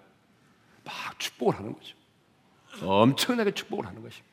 막 0.83 1.19
축복을 1.19 1.55
하는 1.55 1.73
거죠. 1.73 1.95
엄청나게 2.81 3.51
축복을 3.51 3.85
하는 3.85 4.01
것입니다. 4.01 4.27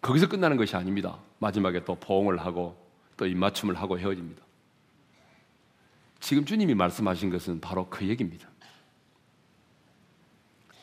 거기서 0.00 0.28
끝나는 0.28 0.56
것이 0.56 0.76
아닙니다. 0.76 1.18
마지막에 1.38 1.84
또 1.84 1.94
포옹을 1.94 2.38
하고 2.38 2.76
또 3.16 3.26
입맞춤을 3.26 3.74
하고 3.74 3.98
헤어집니다. 3.98 4.42
지금 6.20 6.44
주님이 6.44 6.74
말씀하신 6.74 7.30
것은 7.30 7.60
바로 7.60 7.88
그 7.88 8.06
얘기입니다. 8.06 8.48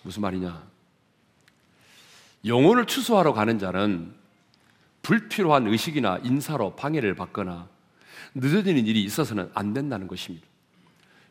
무슨 0.04 0.22
말이냐? 0.22 0.68
영혼을 2.46 2.86
추수하러 2.86 3.34
가는 3.34 3.60
자는 3.60 4.16
불필요한 5.02 5.68
의식이나 5.68 6.20
인사로 6.24 6.76
방해를 6.76 7.16
받거나 7.16 7.70
늦어지는 8.36 8.86
일이 8.86 9.04
있어서는 9.04 9.52
안 9.54 9.74
된다는 9.74 10.08
것입니다. 10.08 10.46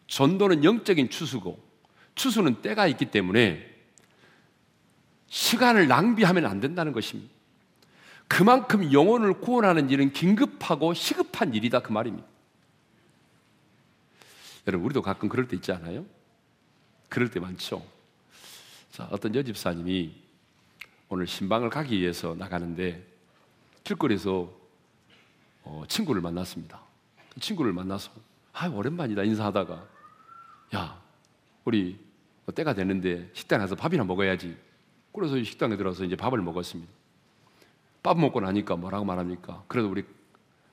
전도는 0.06 0.64
영적인 0.64 1.10
추수고 1.10 1.62
추수는 2.14 2.62
때가 2.62 2.86
있기 2.86 3.06
때문에 3.06 3.74
시간을 5.28 5.88
낭비하면 5.88 6.46
안 6.46 6.60
된다는 6.60 6.92
것입니다. 6.92 7.34
그만큼 8.28 8.92
영혼을 8.92 9.34
구원하는 9.40 9.90
일은 9.90 10.12
긴급하고 10.12 10.94
시급한 10.94 11.54
일이다 11.54 11.80
그 11.80 11.92
말입니다. 11.92 12.26
여러분 14.66 14.86
우리도 14.86 15.02
가끔 15.02 15.28
그럴 15.28 15.46
때 15.46 15.56
있지 15.56 15.70
않아요? 15.72 16.04
그럴 17.08 17.30
때 17.30 17.38
많죠. 17.38 17.84
자, 18.90 19.06
어떤 19.10 19.34
여집사님이 19.34 20.12
오늘 21.08 21.26
신방을 21.26 21.70
가기 21.70 22.00
위해서 22.00 22.34
나가는데 22.36 23.06
길거리에서 23.84 24.50
어, 25.62 25.84
친구를 25.88 26.20
만났습니다. 26.20 26.80
그 27.32 27.40
친구를 27.40 27.72
만나서 27.72 28.10
아 28.52 28.68
오랜만이다 28.68 29.22
인사하다가 29.22 29.95
야 30.74 31.00
우리 31.64 31.98
뭐 32.44 32.54
때가 32.54 32.74
됐는데 32.74 33.30
식당에 33.34 33.60
가서 33.60 33.74
밥이나 33.74 34.04
먹어야지. 34.04 34.56
그래서 35.12 35.42
식당에 35.42 35.76
들어서 35.76 36.04
이제 36.04 36.16
밥을 36.16 36.40
먹었습니다. 36.42 36.92
밥 38.02 38.18
먹고 38.18 38.40
나니까 38.40 38.76
뭐라고 38.76 39.04
말합니까? 39.04 39.64
그래도 39.68 39.90
우리 39.90 40.04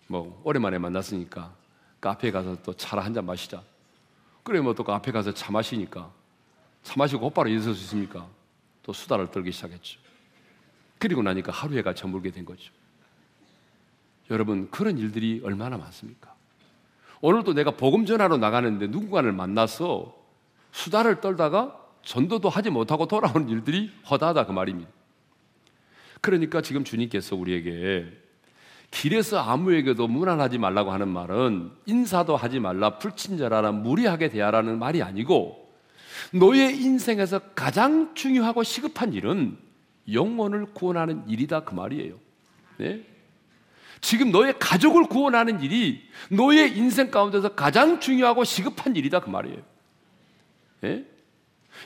뭐 0.08 0.40
오랜만에 0.44 0.78
만났으니까 0.78 1.56
카페에 2.02 2.32
가서 2.32 2.62
또 2.62 2.74
차를 2.74 3.04
한잔 3.04 3.26
마시자. 3.26 3.64
그래 4.44 4.60
뭐 4.60 4.74
또 4.74 4.84
카페 4.84 5.12
가서 5.12 5.34
차 5.34 5.52
마시니까 5.52 6.12
차 6.84 6.94
마시고 6.98 7.22
곧바로 7.22 7.50
있을 7.50 7.74
수 7.74 7.84
있습니까? 7.84 8.28
또 8.84 8.92
수다를 8.92 9.32
떨기 9.32 9.52
시작했죠. 9.52 10.00
그리고 11.00 11.22
나니까 11.24 11.52
하루해가 11.52 11.94
저물게 11.96 12.32
된 12.32 12.44
거죠. 12.46 12.72
여러분 14.30 14.70
그런 14.70 14.98
일들이 14.98 15.42
얼마나 15.44 15.78
많습니까? 15.78 16.33
오늘도 17.24 17.54
내가 17.54 17.72
복음 17.72 18.06
전하러 18.06 18.36
나가는데 18.36 18.88
누군가를 18.88 19.32
만나서 19.32 20.14
수다를 20.74 21.22
떨다가 21.22 21.80
전도도 22.04 22.50
하지 22.50 22.70
못하고 22.70 23.08
돌아오는 23.08 23.48
일들이 23.48 23.90
허다하다 24.12 24.46
그 24.46 24.52
말입니다. 24.52 24.92
그러니까 26.20 26.60
지금 26.60 26.84
주님께서 26.84 27.38
우리에게 27.38 28.12
길에서 28.92 29.40
아무에게도 29.40 30.06
무난하지 30.06 30.58
말라고 30.58 30.92
하는 30.92 31.08
말은 31.08 31.72
인사도 31.86 32.36
하지 32.36 32.60
말라, 32.60 32.98
불친절하라, 32.98 33.72
무리하게 33.72 34.28
대하라는 34.28 34.78
말이 34.78 35.02
아니고 35.02 35.74
너의 36.34 36.78
인생에서 36.78 37.40
가장 37.56 38.16
중요하고 38.16 38.64
시급한 38.64 39.14
일은 39.14 39.58
영혼을 40.12 40.66
구원하는 40.74 41.24
일이다 41.30 41.62
그 41.62 41.74
말이에요. 41.74 42.16
네? 42.80 43.13
지금 44.04 44.32
너의 44.32 44.54
가족을 44.60 45.06
구원하는 45.06 45.62
일이 45.62 46.04
너의 46.30 46.78
인생 46.78 47.10
가운데서 47.10 47.56
가장 47.56 48.02
중요하고 48.02 48.44
시급한 48.44 48.98
일이다 48.98 49.22
그 49.22 49.30
말이에요. 49.30 49.62
네? 50.82 51.06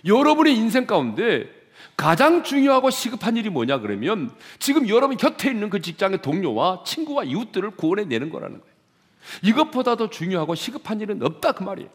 여러분의 0.03 0.55
인생 0.55 0.87
가운데 0.87 1.47
가장 1.95 2.43
중요하고 2.43 2.89
시급한 2.89 3.37
일이 3.37 3.51
뭐냐 3.51 3.81
그러면 3.81 4.31
지금 4.57 4.89
여러분 4.89 5.15
곁에 5.15 5.51
있는 5.51 5.69
그 5.69 5.79
직장의 5.79 6.23
동료와 6.23 6.83
친구와 6.85 7.23
이웃들을 7.23 7.69
구원해 7.71 8.05
내는 8.05 8.31
거라는 8.31 8.61
거예요. 8.61 8.73
이것보다 9.43 9.95
더 9.95 10.09
중요하고 10.09 10.55
시급한 10.55 10.99
일은 10.99 11.21
없다 11.21 11.51
그 11.51 11.61
말이에요. 11.61 11.89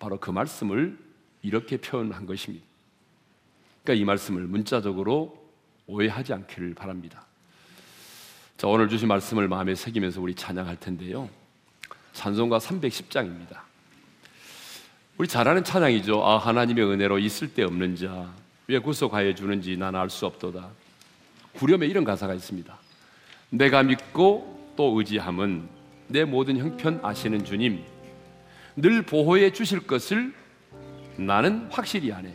바로 0.00 0.18
그 0.18 0.32
말씀을 0.32 0.98
이렇게 1.42 1.76
표현한 1.76 2.26
것입니다. 2.26 2.66
그러니까 3.84 4.02
이 4.02 4.04
말씀을 4.04 4.42
문자적으로 4.48 5.40
오해하지 5.86 6.32
않기를 6.32 6.74
바랍니다. 6.74 7.24
자, 8.62 8.68
오늘 8.68 8.88
주신 8.88 9.08
말씀을 9.08 9.48
마음에 9.48 9.74
새기면서 9.74 10.20
우리 10.20 10.36
찬양할 10.36 10.76
텐데요. 10.78 11.28
찬송가 12.12 12.58
310장입니다. 12.58 13.58
우리 15.18 15.26
잘 15.26 15.48
아는 15.48 15.64
찬양이죠. 15.64 16.24
아, 16.24 16.38
하나님의 16.38 16.84
은혜로 16.84 17.18
있을 17.18 17.52
데 17.54 17.64
없는 17.64 17.96
자, 17.96 18.32
왜 18.68 18.78
구속하여 18.78 19.34
주는지 19.34 19.76
난 19.76 19.96
알 19.96 20.08
수 20.10 20.26
없도다. 20.26 20.68
구렴에 21.54 21.88
이런 21.88 22.04
가사가 22.04 22.34
있습니다. 22.34 22.72
내가 23.50 23.82
믿고 23.82 24.72
또 24.76 24.96
의지함은 24.96 25.68
내 26.06 26.24
모든 26.24 26.56
형편 26.56 27.00
아시는 27.02 27.44
주님, 27.44 27.82
늘 28.76 29.02
보호해 29.02 29.52
주실 29.52 29.88
것을 29.88 30.32
나는 31.16 31.66
확실히 31.68 32.12
아네. 32.12 32.32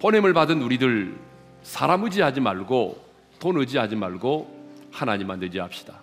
보냄을 0.00 0.34
받은 0.34 0.60
우리들 0.60 1.16
사람 1.62 2.04
의지하지 2.04 2.42
말고 2.42 3.02
돈 3.38 3.56
의지하지 3.56 3.96
말고 3.96 4.57
하나님만 4.92 5.42
의지합시다. 5.42 6.02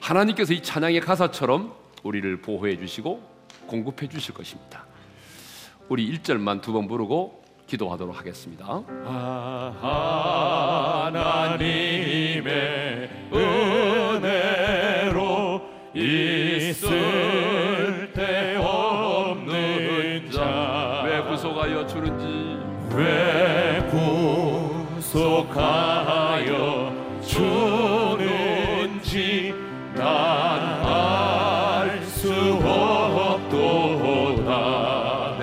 하나님께서 0.00 0.52
이 0.52 0.62
찬양의 0.62 1.00
가사처럼 1.00 1.72
우리를 2.02 2.40
보호해 2.42 2.76
주시고 2.78 3.22
공급해 3.66 4.08
주실 4.08 4.34
것입니다. 4.34 4.84
우리 5.88 6.12
1절만 6.18 6.60
두 6.62 6.72
번 6.72 6.86
부르고 6.88 7.42
기도하도록 7.66 8.16
하겠습니다. 8.16 8.82
하나님의 11.36 13.10
은혜로 13.32 15.62
있을 15.94 18.12
때 18.14 18.56
없는 18.60 20.30
자. 20.30 21.02
왜 21.06 21.22
구속하여 21.22 21.86
주는지 21.86 22.56
왜 22.94 23.80
구속하여 25.00 25.95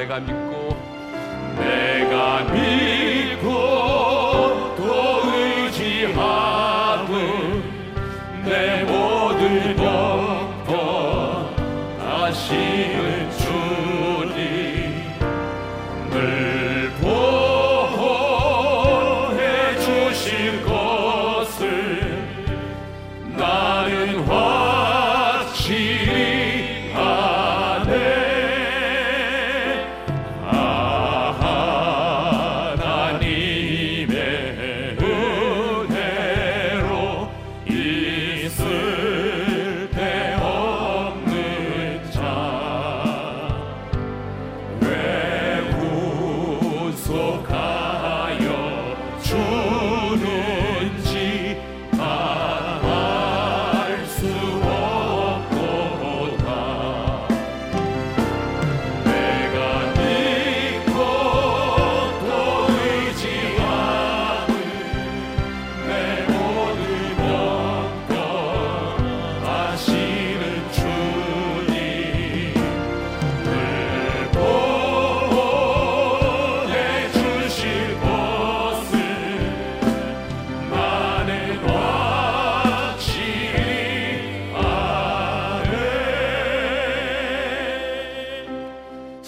내가 0.03 0.19
믿고 0.19 0.62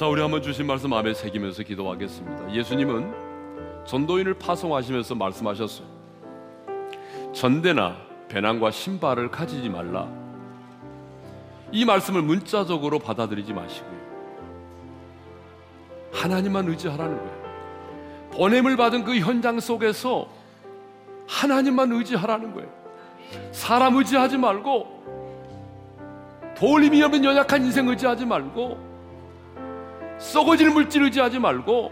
자, 0.06 0.10
우리 0.10 0.22
한번 0.22 0.44
주신 0.44 0.68
말씀 0.68 0.92
마음에 0.92 1.16
새기면서 1.16 1.64
기도하겠습니다. 1.64 2.54
예수님은 2.54 3.12
전도인을 3.88 4.36
파송하시면서 4.36 5.16
말씀하셨어요. 5.16 5.88
전대나 7.34 7.98
배낭과 8.30 8.70
신발을 8.70 9.32
가지지 9.32 9.68
말라. 9.68 10.08
이 11.72 11.86
말씀을 11.86 12.22
문자적으로 12.22 13.00
받아들이지 13.00 13.52
마시고요. 13.52 14.00
하나님만 16.14 16.68
의지하라는 16.68 17.18
거예요. 17.18 18.30
보냄을 18.34 18.78
받은 18.78 19.06
그 19.06 19.18
현장 19.18 19.60
속에서 19.60 20.30
하나님만 21.28 21.92
의지하라는 21.92 22.54
거예요. 22.54 22.70
사람 23.52 23.96
의지하지 23.96 24.38
말고 24.38 26.54
도울림이 26.56 27.02
없는 27.02 27.26
연약한 27.26 27.66
인생 27.66 27.88
의지하지 27.88 28.28
말고 28.28 28.85
썩어질 30.18 30.72
물질 30.72 31.04
의지하지 31.04 31.40
말고 31.40 31.92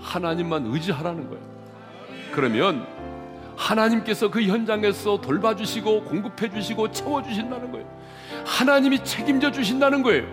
하나님만 0.00 0.66
의지하라는 0.66 1.28
거예요. 1.28 1.42
그러면 2.32 2.86
하나님께서 3.56 4.30
그 4.30 4.42
현장에서 4.42 5.20
돌봐주시고 5.20 6.04
공급해주시고 6.04 6.92
채워주신다는 6.92 7.72
거예요. 7.72 7.86
하나님이 8.46 9.04
책임져 9.04 9.50
주신다는 9.50 10.02
거예요. 10.02 10.26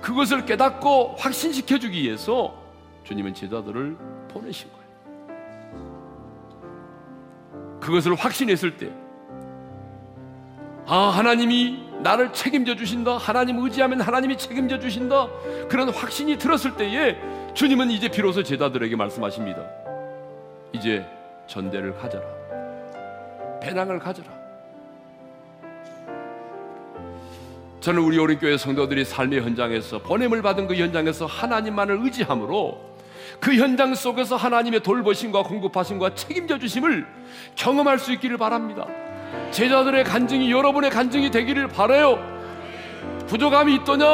그것을 0.00 0.44
깨닫고 0.46 1.16
확신시켜주기 1.18 2.02
위해서 2.02 2.54
주님은 3.04 3.34
제자들을 3.34 3.96
보내신 4.28 4.68
거예요. 4.70 4.80
그것을 7.80 8.14
확신했을 8.14 8.76
때, 8.76 8.92
아, 10.86 10.96
하나님이 11.08 11.89
나를 12.02 12.32
책임져 12.32 12.76
주신다. 12.76 13.16
하나님 13.16 13.58
의지하면 13.58 14.00
하나님이 14.00 14.38
책임져 14.38 14.78
주신다. 14.78 15.28
그런 15.68 15.90
확신이 15.90 16.38
들었을 16.38 16.76
때에 16.76 17.16
주님은 17.54 17.90
이제 17.90 18.08
비로소 18.08 18.42
제자들에게 18.42 18.96
말씀하십니다. 18.96 19.62
이제 20.72 21.04
전대를 21.46 21.96
가져라. 21.96 22.24
배낭을 23.60 23.98
가져라. 23.98 24.28
저는 27.80 28.02
우리 28.02 28.18
오른교회 28.18 28.58
성도들이 28.58 29.04
삶의 29.04 29.40
현장에서 29.40 30.00
보냄을 30.00 30.42
받은 30.42 30.66
그 30.66 30.74
현장에서 30.74 31.24
하나님만을 31.26 32.00
의지함으로 32.02 32.90
그 33.40 33.54
현장 33.54 33.94
속에서 33.94 34.36
하나님의 34.36 34.80
돌보심과 34.80 35.44
공급하심과 35.44 36.14
책임져 36.14 36.58
주심을 36.58 37.06
경험할 37.56 37.98
수 37.98 38.12
있기를 38.12 38.36
바랍니다. 38.36 38.86
제자들의 39.50 40.04
간증이 40.04 40.50
여러분의 40.50 40.90
간증이 40.90 41.30
되기를 41.30 41.68
바라요. 41.68 42.18
부족함이 43.26 43.74
있더냐? 43.76 44.06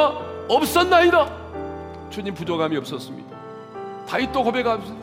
없었나이다. 0.47 2.09
주님 2.09 2.33
부족함이 2.33 2.77
없었습니다. 2.77 3.37
다윗도 4.07 4.43
고백합니다. 4.43 4.95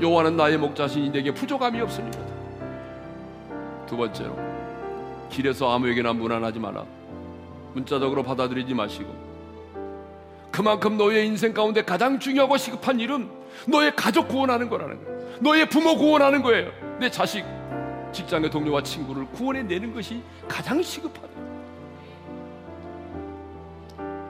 여호와는 0.00 0.36
나의 0.36 0.58
목자신이 0.58 1.10
내게 1.10 1.32
부족함이 1.32 1.80
없습니다. 1.82 2.18
두 3.86 3.96
번째로 3.96 4.36
길에서 5.30 5.72
아무에게나 5.72 6.12
무난하지 6.12 6.58
마라. 6.58 6.84
문자적으로 7.74 8.22
받아들이지 8.22 8.74
마시고 8.74 9.14
그만큼 10.50 10.96
너의 10.96 11.26
인생 11.26 11.52
가운데 11.52 11.82
가장 11.82 12.20
중요하고 12.20 12.56
시급한 12.56 13.00
일은 13.00 13.28
너의 13.66 13.96
가족 13.96 14.28
구원하는 14.28 14.68
거라는 14.68 15.04
거예요. 15.04 15.14
너의 15.40 15.68
부모 15.68 15.96
구원하는 15.96 16.42
거예요. 16.42 16.70
내 17.00 17.10
자식, 17.10 17.44
직장의 18.14 18.50
동료와 18.50 18.82
친구를 18.82 19.26
구원해내는 19.26 19.92
것이 19.92 20.22
가장 20.48 20.80
시급하다. 20.80 21.28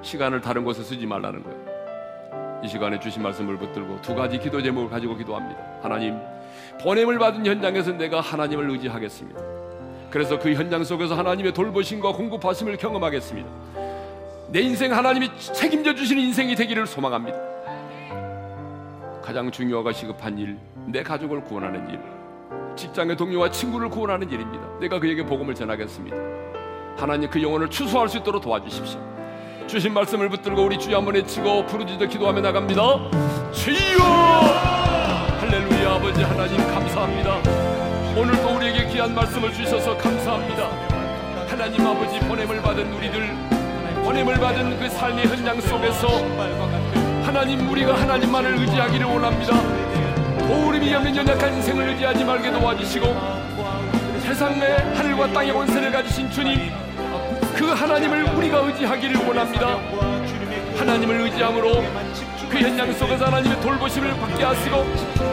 시간을 0.03 0.41
다른 0.41 0.65
곳에 0.65 0.83
쓰지 0.83 1.07
말라는 1.07 1.43
거예요. 1.43 2.63
이 2.65 2.69
시간에 2.69 2.99
주신 2.99 3.23
말씀을 3.23 3.59
붙들고 3.59 4.01
두 4.01 4.15
가지 4.15 4.39
기도 4.39 4.61
제목을 4.63 4.89
가지고 4.89 5.17
기도합니다. 5.17 5.61
하나님, 5.83 6.19
보냄을 6.81 7.19
받은 7.19 7.45
현장에서 7.45 7.93
내가 7.93 8.21
하나님을 8.21 8.71
의지하겠습니다. 8.71 9.41
그래서 10.11 10.39
그 10.39 10.55
현장 10.55 10.83
속에서 10.83 11.15
하나님의 11.15 11.53
돌보심과 11.53 12.13
공급하심을 12.13 12.77
경험하겠습니다. 12.79 13.49
내 14.49 14.61
인생 14.61 14.95
하나님이 14.95 15.31
책임져 15.37 15.95
주시는 15.95 16.23
인생이 16.23 16.55
되기를 16.55 16.87
소망합니다. 16.87 17.39
가장 19.21 19.51
중요하고 19.51 19.93
시급한 19.93 20.39
일, 20.39 20.59
내 20.87 21.03
가족을 21.03 21.43
구원하는 21.45 21.89
일, 21.91 21.99
직장의 22.77 23.17
동료와 23.17 23.51
친구를 23.51 23.89
구원하는 23.89 24.31
일입니다. 24.31 24.67
내가 24.81 24.99
그에게 24.99 25.25
복음을 25.25 25.55
전하겠습니다. 25.55 26.17
하나님 26.97 27.31
그 27.31 27.43
영혼을 27.43 27.69
추수할 27.69 28.09
수 28.09 28.19
있도록 28.19 28.43
도와주십시오. 28.43 29.01
주신 29.67 29.93
말씀을 29.95 30.29
붙들고 30.29 30.63
우리 30.65 30.79
주여 30.79 30.99
한번 30.99 31.15
외치고 31.15 31.67
부르짖어 31.67 32.07
기도하며 32.07 32.41
나갑니다. 32.41 32.83
주여! 33.53 33.99
할렐루야 35.41 35.95
아버지 35.95 36.23
하나님 36.23 36.57
감사합니다. 36.59 37.37
오늘도 38.17 38.57
우리에게 38.57 38.89
귀한 38.89 39.15
말씀을 39.15 39.53
주셔서 39.53 39.97
감사합니다. 39.97 40.69
하나님 41.49 41.87
아버지 41.87 42.19
보냄을 42.21 42.63
받은 42.63 42.93
우리들 42.93 43.29
보냄을 44.05 44.35
받은 44.35 44.79
그 44.79 44.89
삶의 44.89 45.27
현장 45.27 45.61
속에서 45.61 46.09
하나님 47.25 47.69
우리가 47.71 47.99
하나님만을 48.01 48.59
의지하기를 48.59 49.07
원합니다. 49.07 49.84
도우림이 50.47 50.95
없는 50.95 51.17
연약한 51.17 51.55
인생을 51.55 51.89
의지하지 51.89 52.25
말게 52.25 52.51
도와주시고 52.51 53.07
세상에 54.23 54.61
하늘과 54.95 55.33
땅의 55.33 55.51
원세를 55.53 55.91
가지신 55.91 56.31
주님 56.31 56.71
그 57.55 57.67
하나님을 57.67 58.25
우리가 58.35 58.59
의지하기를 58.59 59.27
원합니다. 59.27 59.79
하나님을 60.77 61.21
의지함으로 61.21 61.85
그 62.51 62.59
현장 62.59 62.93
속에서 62.93 63.27
하나님의 63.27 63.61
돌보심을 63.61 64.11
받게 64.17 64.45
하시고 64.45 64.85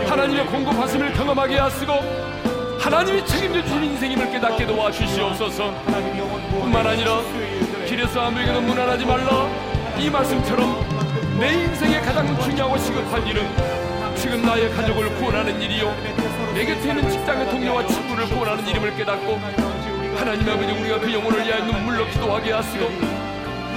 하나님의 0.07 0.45
공급하심을 0.45 1.13
경험하게 1.13 1.57
하시고 1.57 1.93
하나님이 2.79 3.25
책임져 3.25 3.61
주신 3.63 3.83
인생임을 3.83 4.31
깨닫게 4.31 4.65
도와주시옵소서 4.65 5.73
뿐만 6.51 6.87
아니라 6.87 7.19
길에서 7.85 8.21
아무에게도 8.21 8.61
무난하지 8.61 9.05
말라 9.05 9.47
이 9.97 10.09
말씀처럼 10.09 11.39
내 11.39 11.53
인생에 11.53 11.99
가장 12.01 12.39
중요하고 12.39 12.77
시급한 12.77 13.27
일은 13.27 13.70
지금 14.21 14.41
나의 14.43 14.69
가족을 14.69 15.13
구원하는 15.15 15.59
일이요. 15.61 15.89
내 16.53 16.65
곁에 16.65 16.89
있는 16.89 17.09
직장의 17.09 17.49
동료와 17.49 17.85
친구를 17.87 18.25
구원하는 18.27 18.67
일임을 18.67 18.95
깨닫고 18.95 19.33
하나님 20.15 20.47
아버지 20.47 20.71
우리가 20.71 20.99
그 20.99 21.11
영혼을 21.11 21.45
위하여 21.45 21.65
눈물로 21.65 22.05
기도하게 22.07 22.51
하시고 22.51 22.85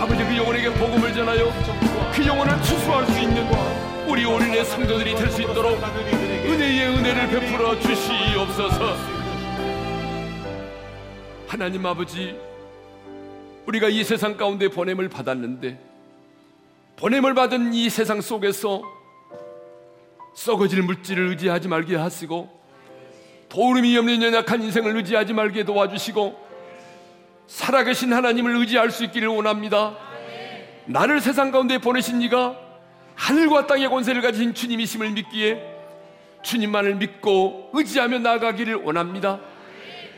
아버지 0.01 0.22
그 0.22 0.36
영혼에게 0.36 0.70
복음을 0.74 1.14
전하여 1.14 1.51
그 2.12 2.26
영혼을 2.26 2.61
추수할 2.62 3.07
수 3.07 3.18
있는 3.18 3.47
우리 4.07 4.24
올인의 4.26 4.64
성도들이 4.66 5.14
될 5.14 5.30
수 5.30 5.42
있도록 5.42 5.78
은혜의 5.82 6.88
은혜를 6.88 7.28
베풀어 7.28 7.80
주시옵소서. 7.80 8.97
하나님 11.49 11.86
아버지 11.86 12.36
우리가 13.66 13.88
이 13.88 14.05
세상 14.05 14.36
가운데 14.36 14.68
보냄을 14.68 15.09
받았는데 15.09 15.78
보냄을 16.97 17.34
받은 17.34 17.72
이 17.72 17.88
세상 17.88 18.20
속에서 18.20 18.82
썩어질 20.35 20.82
물질을 20.82 21.28
의지하지 21.28 21.68
말게 21.68 21.97
하시고 21.97 22.62
도움이 23.49 23.97
없는 23.97 24.22
연약한 24.22 24.62
인생을 24.62 24.97
의지하지 24.97 25.32
말게 25.32 25.64
도와주시고 25.64 26.45
살아계신 27.47 28.12
하나님을 28.12 28.57
의지할 28.57 28.91
수 28.91 29.05
있기를 29.05 29.28
원합니다. 29.28 29.97
나를 30.87 31.20
세상 31.20 31.51
가운데 31.51 31.78
보내신 31.78 32.20
이가 32.22 32.59
하늘과 33.14 33.66
땅의 33.66 33.89
권세를 33.89 34.22
가진 34.22 34.55
주님이심을 34.55 35.11
믿기에 35.11 35.62
주님만을 36.43 36.97
믿고 36.97 37.70
의지하며 37.72 38.18
나아가기를 38.18 38.74
원합니다. 38.74 39.41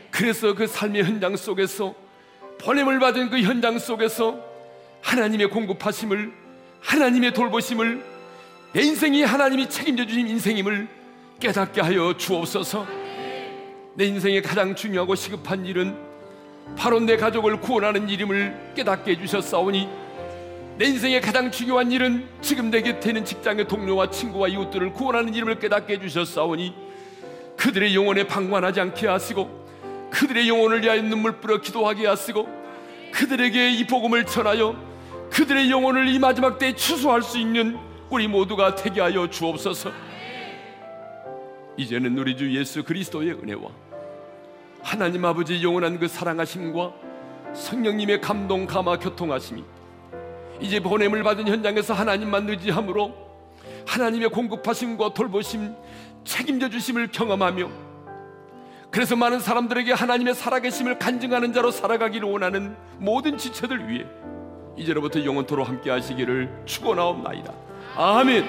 그래서 0.09 0.53
그 0.55 0.65
삶의 0.65 1.03
현장 1.03 1.35
속에서 1.35 1.93
보냄을 2.59 2.99
받은 2.99 3.29
그 3.29 3.39
현장 3.41 3.77
속에서 3.77 4.39
하나님의 5.03 5.49
공급하심을 5.49 6.33
하나님의 6.81 7.33
돌보심을 7.33 8.16
내 8.77 8.83
인생이 8.83 9.23
하나님이 9.23 9.67
책임져 9.69 10.05
주신 10.05 10.27
인생임을 10.27 10.87
깨닫게 11.39 11.81
하여 11.81 12.15
주옵소서. 12.15 12.85
내 13.95 14.05
인생에 14.05 14.39
가장 14.39 14.75
중요하고 14.75 15.15
시급한 15.15 15.65
일은 15.65 15.97
바로 16.77 16.99
내 16.99 17.17
가족을 17.17 17.59
구원하는 17.59 18.07
일임을 18.07 18.73
깨닫게 18.75 19.13
해주셨사오니 19.13 19.89
내 20.77 20.85
인생에 20.85 21.19
가장 21.21 21.49
중요한 21.49 21.91
일은 21.91 22.27
지금 22.41 22.69
내 22.69 22.83
곁에 22.83 23.09
있는 23.09 23.25
직장의 23.25 23.67
동료와 23.67 24.11
친구와 24.11 24.47
이웃들을 24.49 24.93
구원하는 24.93 25.33
일임을 25.33 25.57
깨닫게 25.57 25.93
해주셨사오니 25.93 26.75
그들의 27.57 27.95
영혼에 27.95 28.27
방관하지 28.27 28.79
않게 28.79 29.07
하시고 29.07 30.09
그들의 30.11 30.47
영혼을 30.47 30.83
위하여 30.83 31.01
눈물 31.01 31.39
뿌려 31.39 31.59
기도하게 31.59 32.05
하시고 32.05 32.47
그들에게 33.11 33.71
이 33.71 33.87
복음을 33.87 34.23
전하여 34.27 34.75
그들의 35.31 35.71
영혼을 35.71 36.07
이 36.09 36.19
마지막 36.19 36.59
때에 36.59 36.75
추수할 36.75 37.23
수 37.23 37.39
있는 37.39 37.86
우리 38.09 38.27
모두가 38.27 38.75
되게 38.75 39.01
하여 39.01 39.29
주옵소서. 39.29 39.91
이제는 41.75 42.17
우리 42.17 42.35
주 42.37 42.55
예수 42.57 42.83
그리스도의 42.83 43.31
은혜와 43.31 43.69
하나님 44.81 45.25
아버지 45.25 45.61
영원한 45.61 45.99
그 45.99 46.07
사랑하심과 46.07 46.93
성령님의 47.53 48.21
감동 48.21 48.65
감화 48.65 48.97
교통하심이 48.97 49.63
이제 50.61 50.79
보냄을 50.79 51.21
받은 51.23 51.47
현장에서 51.47 51.93
하나님만 51.93 52.49
의지함으로 52.49 53.13
하나님의 53.85 54.29
공급하심과 54.29 55.13
돌보심 55.13 55.75
책임져 56.23 56.69
주심을 56.69 57.11
경험하며 57.11 57.69
그래서 58.89 59.15
많은 59.15 59.39
사람들에게 59.39 59.91
하나님의 59.93 60.33
살아계심을 60.33 60.97
간증하는 60.97 61.53
자로 61.53 61.71
살아가기를 61.71 62.27
원하는 62.29 62.75
모든 62.97 63.37
지체들 63.37 63.89
위해 63.89 64.05
이제로부터 64.77 65.23
영원토로 65.23 65.63
함께 65.63 65.89
하시기를 65.89 66.63
축원하옵나이다. 66.65 67.66
아멘. 67.99 68.45